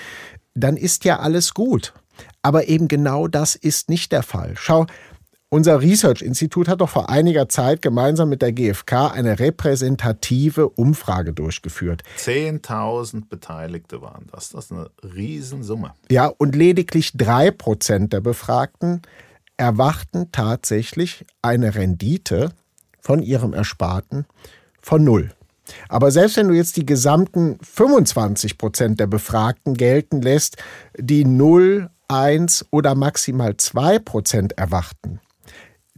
dann 0.55 0.77
ist 0.77 1.05
ja 1.05 1.19
alles 1.19 1.53
gut. 1.53 1.93
Aber 2.41 2.67
eben 2.67 2.87
genau 2.87 3.27
das 3.27 3.55
ist 3.55 3.89
nicht 3.89 4.11
der 4.11 4.23
Fall. 4.23 4.53
Schau, 4.55 4.87
unser 5.49 5.81
Research-Institut 5.81 6.67
hat 6.67 6.81
doch 6.81 6.89
vor 6.89 7.09
einiger 7.09 7.47
Zeit 7.47 7.81
gemeinsam 7.81 8.27
mit 8.27 8.41
der 8.41 8.51
GfK 8.51 9.11
eine 9.13 9.39
repräsentative 9.39 10.67
Umfrage 10.67 11.31
durchgeführt. 11.31 12.03
10.000 12.17 13.29
Beteiligte 13.29 14.01
waren 14.01 14.27
das. 14.31 14.49
Das 14.49 14.65
ist 14.65 14.71
eine 14.73 14.89
Riesensumme. 15.03 15.93
Ja, 16.11 16.27
und 16.27 16.55
lediglich 16.55 17.13
drei 17.15 17.51
Prozent 17.51 18.11
der 18.11 18.19
Befragten 18.19 19.01
erwarten 19.55 20.33
tatsächlich 20.33 21.25
eine 21.41 21.75
Rendite 21.75 22.51
von 22.99 23.21
ihrem 23.21 23.53
Ersparten 23.53 24.25
von 24.81 25.05
null. 25.05 25.31
Aber 25.89 26.11
selbst 26.11 26.37
wenn 26.37 26.47
du 26.47 26.53
jetzt 26.53 26.77
die 26.77 26.85
gesamten 26.85 27.57
25 27.61 28.57
Prozent 28.57 28.99
der 28.99 29.07
Befragten 29.07 29.75
gelten 29.75 30.21
lässt, 30.21 30.57
die 30.97 31.25
0, 31.25 31.89
1 32.07 32.65
oder 32.71 32.95
maximal 32.95 33.57
2 33.57 33.99
Prozent 33.99 34.57
erwarten, 34.57 35.19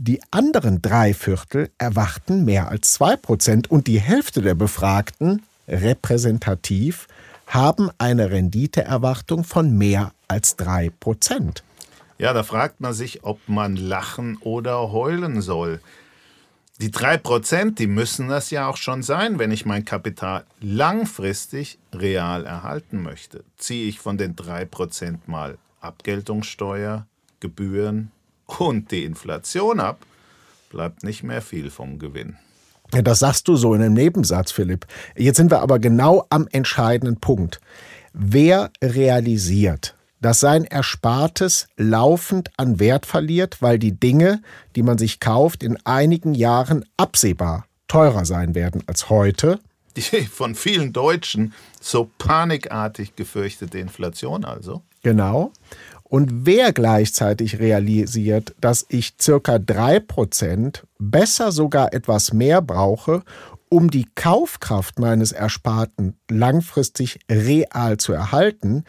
die 0.02 0.22
anderen 0.32 0.82
drei 0.82 1.14
Viertel 1.14 1.72
erwarten 1.78 2.46
mehr 2.46 2.70
als 2.70 2.94
zwei 2.94 3.18
Prozent 3.18 3.70
und 3.70 3.86
die 3.86 4.00
Hälfte 4.00 4.42
der 4.42 4.56
Befragten, 4.56 5.44
repräsentativ, 5.68 7.10
haben 7.48 7.90
eine 7.98 8.32
Renditeerwartung 8.32 9.44
von 9.44 9.78
mehr 9.78 10.14
als 10.30 10.56
drei 10.56 10.90
Prozent. 11.02 11.64
Ja, 12.18 12.32
da 12.32 12.44
fragt 12.44 12.80
man 12.80 12.94
sich, 12.94 13.26
ob 13.26 13.40
man 13.48 13.76
lachen 13.76 14.38
oder 14.40 14.94
heulen 14.94 15.42
soll. 15.42 15.82
Die 16.82 16.92
drei 16.92 17.18
Prozent, 17.18 17.78
die 17.78 17.88
müssen 17.88 18.30
das 18.30 18.52
ja 18.52 18.68
auch 18.68 18.78
schon 18.78 19.04
sein, 19.04 19.38
wenn 19.38 19.52
ich 19.52 19.66
mein 19.66 19.84
Kapital 19.84 20.46
langfristig 20.62 21.78
real 21.94 22.46
erhalten 22.46 23.04
möchte. 23.04 23.44
Ziehe 23.58 23.90
ich 23.90 24.00
von 24.00 24.18
den 24.18 24.38
drei 24.38 24.64
Prozent 24.64 25.28
mal 25.28 25.58
Abgeltungssteuer, 25.82 27.06
Gebühren, 27.42 28.12
und 28.58 28.92
die 28.92 29.04
Inflation 29.04 29.80
ab, 29.80 30.00
bleibt 30.70 31.04
nicht 31.04 31.22
mehr 31.22 31.42
viel 31.42 31.70
vom 31.70 32.00
Gewinn. 32.00 32.38
Ja, 32.94 33.02
das 33.02 33.20
sagst 33.20 33.48
du 33.48 33.56
so 33.56 33.74
in 33.74 33.82
einem 33.82 33.94
Nebensatz, 33.94 34.52
Philipp. 34.52 34.88
Jetzt 35.16 35.38
sind 35.38 35.52
wir 35.52 35.60
aber 35.60 35.80
genau 35.80 36.26
am 36.30 36.48
entscheidenden 36.52 37.20
Punkt. 37.20 37.60
Wer 38.14 38.72
realisiert, 38.82 39.96
dass 40.22 40.40
sein 40.40 40.64
Erspartes 40.64 41.68
laufend 41.78 42.52
an 42.58 42.80
Wert 42.80 43.06
verliert, 43.06 43.62
weil 43.62 43.80
die 43.80 44.00
Dinge, 44.00 44.42
die 44.76 44.84
man 44.84 44.98
sich 44.98 45.20
kauft, 45.20 45.64
in 45.64 45.78
einigen 45.86 46.34
Jahren 46.34 46.86
absehbar 46.98 47.66
teurer 47.88 48.26
sein 48.26 48.56
werden 48.56 48.84
als 48.88 49.10
heute? 49.10 49.60
Die 49.96 50.02
von 50.02 50.56
vielen 50.56 50.94
Deutschen 50.94 51.54
so 51.82 52.10
panikartig 52.18 53.16
gefürchtete 53.16 53.80
Inflation 53.80 54.46
also? 54.46 54.84
Genau. 55.04 55.52
Und 56.04 56.46
wer 56.46 56.74
gleichzeitig 56.74 57.60
realisiert, 57.60 58.56
dass 58.60 58.86
ich 58.90 59.14
circa 59.22 59.56
3%, 59.56 60.82
besser 60.98 61.52
sogar 61.52 61.94
etwas 61.94 62.34
mehr 62.34 62.62
brauche, 62.62 63.24
um 63.70 63.92
die 63.92 64.08
Kaufkraft 64.16 64.98
meines 64.98 65.32
Ersparten 65.32 66.18
langfristig 66.30 67.20
real 67.30 67.98
zu 67.98 68.14
erhalten, 68.14 68.84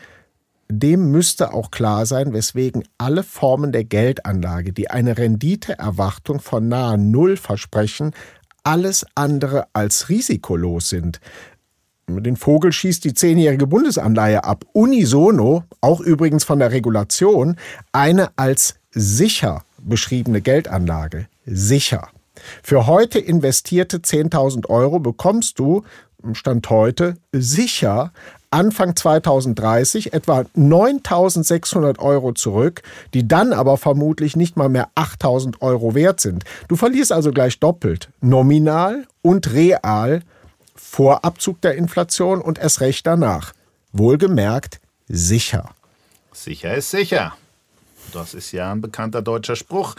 dem 0.70 1.10
müsste 1.10 1.52
auch 1.52 1.70
klar 1.70 2.06
sein, 2.06 2.32
weswegen 2.32 2.84
alle 2.98 3.22
Formen 3.22 3.72
der 3.72 3.84
Geldanlage, 3.84 4.72
die 4.72 4.90
eine 4.90 5.18
Renditeerwartung 5.18 6.40
von 6.40 6.68
nahe 6.68 6.98
Null 6.98 7.36
versprechen, 7.36 8.12
alles 8.62 9.06
andere 9.14 9.66
als 9.72 10.08
risikolos 10.08 10.88
sind. 10.88 11.20
Den 12.08 12.36
Vogel 12.36 12.72
schießt 12.72 13.04
die 13.04 13.14
zehnjährige 13.14 13.66
Bundesanleihe 13.66 14.44
ab. 14.44 14.64
Unisono, 14.72 15.64
auch 15.80 16.00
übrigens 16.00 16.44
von 16.44 16.58
der 16.58 16.72
Regulation, 16.72 17.56
eine 17.92 18.30
als 18.36 18.76
sicher 18.90 19.64
beschriebene 19.78 20.40
Geldanlage. 20.40 21.28
Sicher. 21.46 22.08
Für 22.62 22.86
heute 22.86 23.18
investierte 23.18 23.98
10.000 23.98 24.68
Euro 24.68 24.98
bekommst 24.98 25.58
du, 25.58 25.84
Stand 26.32 26.68
heute, 26.68 27.14
sicher 27.32 28.12
Anfang 28.52 28.96
2030 28.96 30.12
etwa 30.12 30.40
9.600 30.56 32.00
Euro 32.00 32.32
zurück, 32.32 32.82
die 33.14 33.28
dann 33.28 33.52
aber 33.52 33.76
vermutlich 33.76 34.34
nicht 34.34 34.56
mal 34.56 34.68
mehr 34.68 34.88
8.000 34.96 35.60
Euro 35.60 35.94
wert 35.94 36.20
sind. 36.20 36.44
Du 36.66 36.74
verlierst 36.74 37.12
also 37.12 37.30
gleich 37.30 37.60
doppelt, 37.60 38.08
nominal 38.20 39.06
und 39.22 39.52
real 39.52 40.22
vor 40.74 41.24
Abzug 41.24 41.60
der 41.60 41.76
Inflation 41.76 42.40
und 42.40 42.58
erst 42.58 42.80
recht 42.80 43.06
danach. 43.06 43.52
Wohlgemerkt 43.92 44.80
sicher. 45.08 45.70
Sicher 46.32 46.74
ist 46.74 46.90
sicher. 46.90 47.34
Das 48.12 48.34
ist 48.34 48.50
ja 48.50 48.72
ein 48.72 48.80
bekannter 48.80 49.22
deutscher 49.22 49.56
Spruch. 49.56 49.94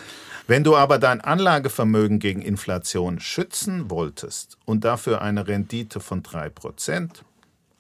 Wenn 0.48 0.66
du 0.66 0.76
aber 0.76 0.98
dein 1.00 1.22
Anlagevermögen 1.22 2.20
gegen 2.20 2.42
Inflation 2.42 3.22
schützen 3.22 3.90
wolltest 3.90 4.58
und 4.66 4.84
dafür 4.84 5.22
eine 5.22 5.48
Rendite 5.48 6.02
von 6.02 6.24
3% 6.24 7.10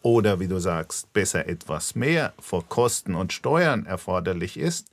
oder 0.02 0.40
wie 0.40 0.48
du 0.48 0.60
sagst, 0.60 1.12
besser 1.14 1.48
etwas 1.48 1.96
mehr 1.96 2.34
vor 2.40 2.68
Kosten 2.68 3.16
und 3.16 3.34
Steuern 3.34 3.86
erforderlich 3.86 4.58
ist, 4.58 4.88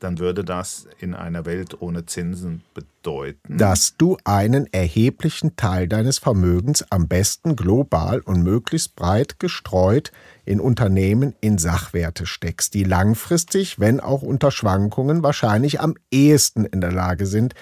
dann 0.00 0.18
würde 0.18 0.44
das 0.44 0.86
in 0.98 1.14
einer 1.14 1.44
Welt 1.44 1.80
ohne 1.80 2.06
Zinsen 2.06 2.62
bedeuten, 2.74 3.58
dass 3.58 3.96
du 3.96 4.16
einen 4.24 4.66
erheblichen 4.72 5.56
Teil 5.56 5.88
deines 5.88 6.18
Vermögens 6.18 6.84
am 6.90 7.06
besten 7.06 7.54
global 7.54 8.20
und 8.20 8.42
möglichst 8.42 8.96
breit 8.96 9.38
gestreut 9.38 10.10
in 10.44 10.58
Unternehmen 10.58 11.34
in 11.40 11.58
Sachwerte 11.58 12.26
steckst, 12.26 12.74
die 12.74 12.84
langfristig, 12.84 13.78
wenn 13.78 14.00
auch 14.00 14.22
unter 14.22 14.50
Schwankungen, 14.50 15.22
wahrscheinlich 15.22 15.80
am 15.80 15.94
ehesten 16.10 16.64
in 16.64 16.80
der 16.80 16.92
Lage 16.92 17.26
sind, 17.26 17.54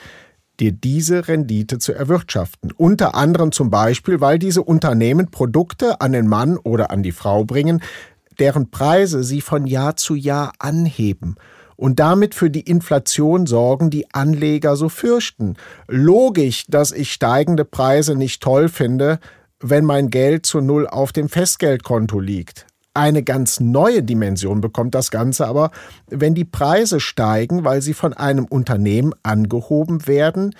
dir 0.61 0.73
diese 0.73 1.29
Rendite 1.29 1.79
zu 1.79 1.92
erwirtschaften. 1.92 2.73
Unter 2.73 3.14
anderem 3.14 3.53
zum 3.53 3.71
Beispiel, 3.71 4.21
weil 4.21 4.38
diese 4.38 4.62
Unternehmen 4.62 5.31
Produkte 5.31 6.01
an 6.01 6.12
den 6.12 6.27
Mann 6.27 6.57
oder 6.57 6.90
an 6.90 7.03
die 7.03 7.12
Frau 7.12 7.44
bringen, 7.44 7.83
deren 8.38 8.71
Preise 8.71 9.25
sie 9.25 9.40
von 9.40 9.66
Jahr 9.66 9.97
zu 9.97 10.14
Jahr 10.14 10.53
anheben 10.59 11.37
und 11.77 12.01
damit 12.01 12.35
für 12.35 12.51
die 12.51 12.62
Inflation 12.62 13.47
sorgen, 13.47 13.88
die 13.88 14.12
Anleger 14.12 14.77
so 14.77 14.88
fürchten. 14.88 15.55
Logisch, 15.87 16.64
dass 16.68 16.92
ich 16.92 17.12
steigende 17.12 17.64
Preise 17.64 18.16
nicht 18.16 18.42
toll 18.42 18.68
finde, 18.68 19.21
wenn 19.61 19.85
mein 19.85 20.11
Geld 20.11 20.44
zu 20.44 20.61
Null 20.61 20.87
auf 20.87 21.12
dem 21.12 21.29
Festgeldkonto 21.29 22.21
liegt. 22.21 22.66
Eine 22.94 23.22
ganz 23.22 23.61
neue 23.61 24.03
Dimension 24.03 24.61
bekommt 24.61 24.94
das 24.94 25.11
Ganze 25.11 25.46
aber, 25.46 25.70
wenn 26.09 26.35
die 26.35 26.44
Preise 26.44 27.01
steigen, 27.01 27.64
weil 27.64 27.83
sie 27.83 27.94
von 27.94 28.12
einem 28.12 28.44
Unternehmen 28.44 29.12
angehoben 29.22 30.07
werden, 30.07 30.55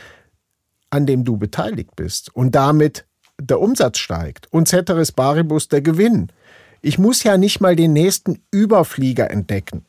an 0.91 1.07
dem 1.07 1.25
du 1.25 1.37
beteiligt 1.37 1.97
bist 1.97 2.35
und 2.35 2.55
damit 2.55 3.07
der 3.41 3.61
Umsatz 3.61 3.99
steigt 3.99 4.47
und 4.53 4.69
ceteris 4.69 5.13
paribus 5.13 5.69
der 5.69 5.83
Gewinn. 5.83 6.29
Ich 6.81 6.99
muss 6.99 7.23
ja 7.25 7.37
nicht 7.37 7.61
mal 7.61 7.77
den 7.77 7.93
nächsten 7.93 8.41
Überflieger 8.51 9.31
entdecken. 9.31 9.85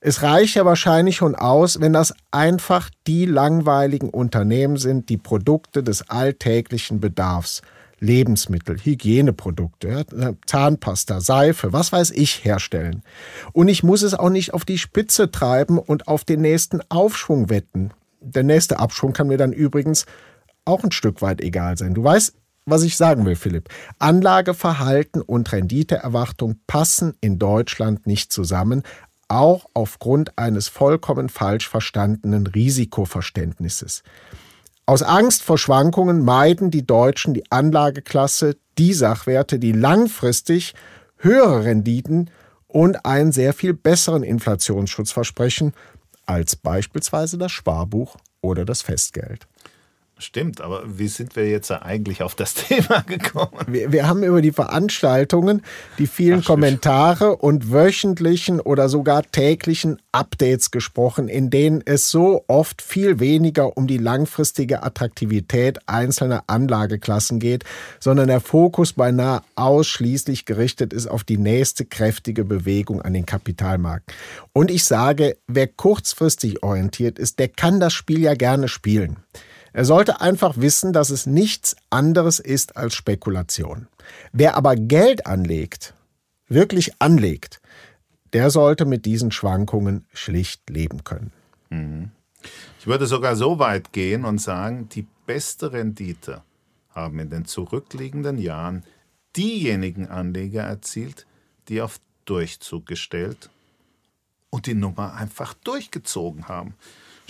Es 0.00 0.22
reicht 0.22 0.54
ja 0.54 0.64
wahrscheinlich 0.64 1.16
schon 1.16 1.34
aus, 1.34 1.80
wenn 1.80 1.92
das 1.92 2.14
einfach 2.30 2.88
die 3.06 3.26
langweiligen 3.26 4.08
Unternehmen 4.08 4.78
sind, 4.78 5.10
die 5.10 5.18
Produkte 5.18 5.82
des 5.82 6.08
alltäglichen 6.08 7.00
Bedarfs, 7.00 7.60
Lebensmittel, 8.00 8.78
Hygieneprodukte, 8.78 10.04
Zahnpasta, 10.46 11.20
Seife, 11.20 11.72
was 11.72 11.92
weiß 11.92 12.10
ich, 12.10 12.44
herstellen. 12.44 13.02
Und 13.52 13.68
ich 13.68 13.82
muss 13.82 14.02
es 14.02 14.14
auch 14.14 14.30
nicht 14.30 14.52
auf 14.54 14.64
die 14.64 14.78
Spitze 14.78 15.30
treiben 15.30 15.78
und 15.78 16.08
auf 16.08 16.24
den 16.24 16.40
nächsten 16.40 16.80
Aufschwung 16.88 17.50
wetten. 17.50 17.90
Der 18.20 18.42
nächste 18.42 18.78
Abschwung 18.78 19.12
kann 19.12 19.28
mir 19.28 19.38
dann 19.38 19.52
übrigens 19.52 20.06
auch 20.64 20.82
ein 20.82 20.92
Stück 20.92 21.22
weit 21.22 21.40
egal 21.40 21.76
sein. 21.78 21.94
Du 21.94 22.02
weißt, 22.02 22.34
was 22.66 22.82
ich 22.82 22.96
sagen 22.96 23.24
will, 23.24 23.36
Philipp. 23.36 23.68
Anlageverhalten 23.98 25.22
und 25.22 25.52
Renditeerwartung 25.52 26.56
passen 26.66 27.14
in 27.20 27.38
Deutschland 27.38 28.06
nicht 28.06 28.32
zusammen, 28.32 28.82
auch 29.28 29.66
aufgrund 29.74 30.38
eines 30.38 30.68
vollkommen 30.68 31.28
falsch 31.28 31.68
verstandenen 31.68 32.46
Risikoverständnisses. 32.46 34.02
Aus 34.90 35.04
Angst 35.04 35.44
vor 35.44 35.56
Schwankungen 35.56 36.24
meiden 36.24 36.72
die 36.72 36.84
Deutschen 36.84 37.32
die 37.32 37.48
Anlageklasse, 37.52 38.56
die 38.76 38.92
Sachwerte, 38.92 39.60
die 39.60 39.70
langfristig 39.70 40.74
höhere 41.18 41.62
Renditen 41.62 42.28
und 42.66 43.06
einen 43.06 43.30
sehr 43.30 43.52
viel 43.52 43.72
besseren 43.72 44.24
Inflationsschutz 44.24 45.12
versprechen 45.12 45.74
als 46.26 46.56
beispielsweise 46.56 47.38
das 47.38 47.52
Sparbuch 47.52 48.16
oder 48.40 48.64
das 48.64 48.82
Festgeld. 48.82 49.46
Stimmt, 50.20 50.60
aber 50.60 50.82
wie 50.86 51.08
sind 51.08 51.34
wir 51.34 51.48
jetzt 51.48 51.70
eigentlich 51.70 52.22
auf 52.22 52.34
das 52.34 52.52
Thema 52.68 53.00
gekommen? 53.00 53.58
Wir, 53.66 53.90
wir 53.90 54.06
haben 54.06 54.22
über 54.22 54.42
die 54.42 54.52
Veranstaltungen, 54.52 55.62
die 55.98 56.06
vielen 56.06 56.40
Ach, 56.40 56.46
Kommentare 56.46 57.36
und 57.36 57.72
wöchentlichen 57.72 58.60
oder 58.60 58.90
sogar 58.90 59.22
täglichen 59.22 59.98
Updates 60.12 60.70
gesprochen, 60.70 61.28
in 61.28 61.48
denen 61.48 61.82
es 61.86 62.10
so 62.10 62.44
oft 62.48 62.82
viel 62.82 63.18
weniger 63.18 63.78
um 63.78 63.86
die 63.86 63.96
langfristige 63.96 64.82
Attraktivität 64.82 65.78
einzelner 65.86 66.44
Anlageklassen 66.48 67.40
geht, 67.40 67.64
sondern 67.98 68.28
der 68.28 68.40
Fokus 68.40 68.92
beinahe 68.92 69.42
ausschließlich 69.54 70.44
gerichtet 70.44 70.92
ist 70.92 71.06
auf 71.06 71.24
die 71.24 71.38
nächste 71.38 71.86
kräftige 71.86 72.44
Bewegung 72.44 73.00
an 73.00 73.14
den 73.14 73.24
Kapitalmarkt. 73.24 74.12
Und 74.52 74.70
ich 74.70 74.84
sage, 74.84 75.38
wer 75.46 75.66
kurzfristig 75.66 76.62
orientiert 76.62 77.18
ist, 77.18 77.38
der 77.38 77.48
kann 77.48 77.80
das 77.80 77.94
Spiel 77.94 78.20
ja 78.20 78.34
gerne 78.34 78.68
spielen. 78.68 79.16
Er 79.72 79.84
sollte 79.84 80.20
einfach 80.20 80.56
wissen, 80.56 80.92
dass 80.92 81.10
es 81.10 81.26
nichts 81.26 81.76
anderes 81.90 82.40
ist 82.40 82.76
als 82.76 82.94
Spekulation. 82.94 83.88
Wer 84.32 84.56
aber 84.56 84.74
Geld 84.76 85.26
anlegt, 85.26 85.94
wirklich 86.48 86.92
anlegt, 86.98 87.60
der 88.32 88.50
sollte 88.50 88.84
mit 88.84 89.06
diesen 89.06 89.30
Schwankungen 89.30 90.06
schlicht 90.12 90.68
leben 90.70 91.04
können. 91.04 91.32
Mhm. 91.70 92.10
Ich 92.78 92.86
würde 92.86 93.06
sogar 93.06 93.36
so 93.36 93.58
weit 93.58 93.92
gehen 93.92 94.24
und 94.24 94.40
sagen, 94.40 94.88
die 94.88 95.06
beste 95.26 95.72
Rendite 95.72 96.42
haben 96.94 97.18
in 97.18 97.30
den 97.30 97.44
zurückliegenden 97.44 98.38
Jahren 98.38 98.84
diejenigen 99.36 100.08
Anleger 100.08 100.62
erzielt, 100.62 101.26
die 101.68 101.82
auf 101.82 102.00
Durchzug 102.24 102.86
gestellt 102.86 103.50
und 104.50 104.66
die 104.66 104.74
Nummer 104.74 105.14
einfach 105.14 105.54
durchgezogen 105.54 106.48
haben. 106.48 106.74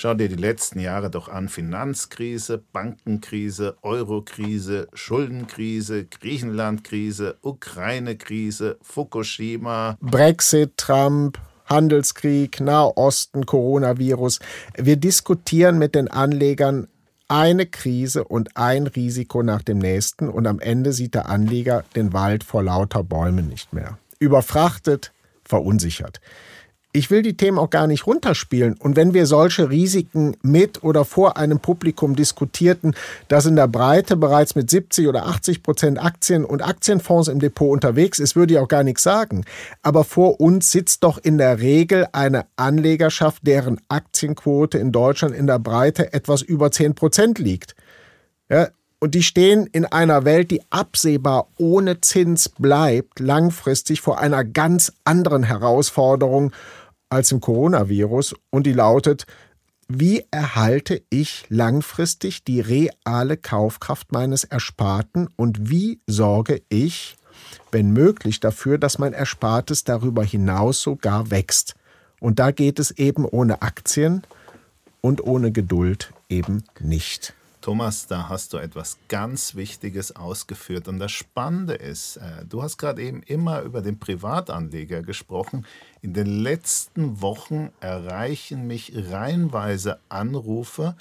Schau 0.00 0.14
dir 0.14 0.30
die 0.30 0.34
letzten 0.34 0.80
Jahre 0.80 1.10
doch 1.10 1.28
an. 1.28 1.50
Finanzkrise, 1.50 2.56
Bankenkrise, 2.72 3.76
Eurokrise, 3.82 4.88
Schuldenkrise, 4.94 6.06
Griechenlandkrise, 6.06 7.36
Ukraine-Krise, 7.42 8.78
Fukushima. 8.80 9.98
Brexit, 10.00 10.78
Trump, 10.78 11.38
Handelskrieg, 11.66 12.62
Nahosten, 12.62 13.44
Coronavirus. 13.44 14.38
Wir 14.74 14.96
diskutieren 14.96 15.76
mit 15.76 15.94
den 15.94 16.08
Anlegern 16.08 16.88
eine 17.28 17.66
Krise 17.66 18.24
und 18.24 18.56
ein 18.56 18.86
Risiko 18.86 19.42
nach 19.42 19.60
dem 19.60 19.76
nächsten 19.76 20.30
und 20.30 20.46
am 20.46 20.60
Ende 20.60 20.94
sieht 20.94 21.14
der 21.14 21.28
Anleger 21.28 21.84
den 21.94 22.14
Wald 22.14 22.42
vor 22.42 22.62
lauter 22.62 23.04
Bäumen 23.04 23.50
nicht 23.50 23.74
mehr. 23.74 23.98
Überfrachtet, 24.18 25.12
verunsichert 25.44 26.22
ich 26.92 27.10
will 27.10 27.22
die 27.22 27.36
Themen 27.36 27.58
auch 27.58 27.70
gar 27.70 27.86
nicht 27.86 28.06
runterspielen. 28.06 28.74
Und 28.74 28.96
wenn 28.96 29.14
wir 29.14 29.26
solche 29.26 29.70
Risiken 29.70 30.36
mit 30.42 30.82
oder 30.82 31.04
vor 31.04 31.36
einem 31.36 31.60
Publikum 31.60 32.16
diskutierten, 32.16 32.94
das 33.28 33.46
in 33.46 33.56
der 33.56 33.68
Breite 33.68 34.16
bereits 34.16 34.54
mit 34.54 34.70
70 34.70 35.06
oder 35.06 35.26
80 35.26 35.62
Prozent 35.62 36.02
Aktien 36.02 36.44
und 36.44 36.62
Aktienfonds 36.62 37.28
im 37.28 37.38
Depot 37.38 37.70
unterwegs 37.70 38.18
ist, 38.18 38.34
würde 38.34 38.54
ich 38.54 38.60
auch 38.60 38.68
gar 38.68 38.82
nichts 38.82 39.02
sagen. 39.02 39.44
Aber 39.82 40.04
vor 40.04 40.40
uns 40.40 40.72
sitzt 40.72 41.04
doch 41.04 41.18
in 41.18 41.38
der 41.38 41.60
Regel 41.60 42.08
eine 42.12 42.46
Anlegerschaft, 42.56 43.46
deren 43.46 43.80
Aktienquote 43.88 44.78
in 44.78 44.90
Deutschland 44.90 45.34
in 45.34 45.46
der 45.46 45.58
Breite 45.58 46.12
etwas 46.12 46.42
über 46.42 46.72
10 46.72 46.94
Prozent 46.94 47.38
liegt. 47.38 47.76
Ja, 48.48 48.68
und 49.02 49.14
die 49.14 49.22
stehen 49.22 49.66
in 49.66 49.86
einer 49.86 50.26
Welt, 50.26 50.50
die 50.50 50.60
absehbar 50.68 51.48
ohne 51.56 52.02
Zins 52.02 52.50
bleibt, 52.50 53.18
langfristig 53.18 54.02
vor 54.02 54.20
einer 54.20 54.44
ganz 54.44 54.92
anderen 55.04 55.42
Herausforderung 55.42 56.52
als 57.10 57.32
im 57.32 57.40
Coronavirus 57.40 58.34
und 58.50 58.66
die 58.66 58.72
lautet, 58.72 59.26
wie 59.88 60.24
erhalte 60.30 61.02
ich 61.10 61.44
langfristig 61.48 62.44
die 62.44 62.60
reale 62.60 63.36
Kaufkraft 63.36 64.12
meines 64.12 64.44
Ersparten 64.44 65.28
und 65.36 65.68
wie 65.68 66.00
sorge 66.06 66.62
ich, 66.68 67.16
wenn 67.72 67.90
möglich, 67.90 68.38
dafür, 68.38 68.78
dass 68.78 68.98
mein 68.98 69.12
Erspartes 69.12 69.82
darüber 69.82 70.22
hinaus 70.22 70.80
sogar 70.80 71.30
wächst. 71.32 71.74
Und 72.20 72.38
da 72.38 72.52
geht 72.52 72.78
es 72.78 72.92
eben 72.92 73.24
ohne 73.24 73.62
Aktien 73.62 74.22
und 75.00 75.24
ohne 75.24 75.50
Geduld 75.50 76.12
eben 76.28 76.62
nicht. 76.78 77.34
Thomas, 77.60 78.06
da 78.06 78.28
hast 78.28 78.52
du 78.52 78.58
etwas 78.58 78.98
ganz 79.08 79.54
Wichtiges 79.54 80.16
ausgeführt. 80.16 80.88
Und 80.88 80.98
das 80.98 81.12
Spannende 81.12 81.74
ist, 81.74 82.16
äh, 82.16 82.44
du 82.48 82.62
hast 82.62 82.78
gerade 82.78 83.02
eben 83.02 83.22
immer 83.22 83.62
über 83.62 83.82
den 83.82 83.98
Privatanleger 83.98 85.02
gesprochen. 85.02 85.66
In 86.00 86.14
den 86.14 86.26
letzten 86.26 87.20
Wochen 87.20 87.70
erreichen 87.80 88.66
mich 88.66 88.92
reihenweise 88.94 90.00
Anrufe 90.08 90.96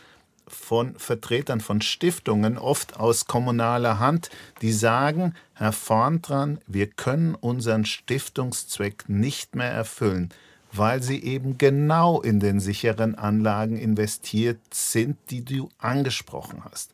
von 0.47 0.95
Vertretern 0.97 1.61
von 1.61 1.81
Stiftungen, 1.81 2.57
oft 2.57 2.99
aus 2.99 3.25
kommunaler 3.25 3.99
Hand, 3.99 4.29
die 4.61 4.73
sagen, 4.73 5.35
Herr 5.53 5.71
Vorntran, 5.71 6.59
wir 6.67 6.87
können 6.87 7.35
unseren 7.35 7.85
Stiftungszweck 7.85 9.07
nicht 9.07 9.55
mehr 9.55 9.71
erfüllen 9.71 10.33
weil 10.71 11.01
sie 11.01 11.23
eben 11.23 11.57
genau 11.57 12.21
in 12.21 12.39
den 12.39 12.59
sicheren 12.59 13.15
Anlagen 13.15 13.77
investiert 13.77 14.59
sind, 14.71 15.17
die 15.29 15.43
du 15.43 15.69
angesprochen 15.77 16.63
hast. 16.69 16.91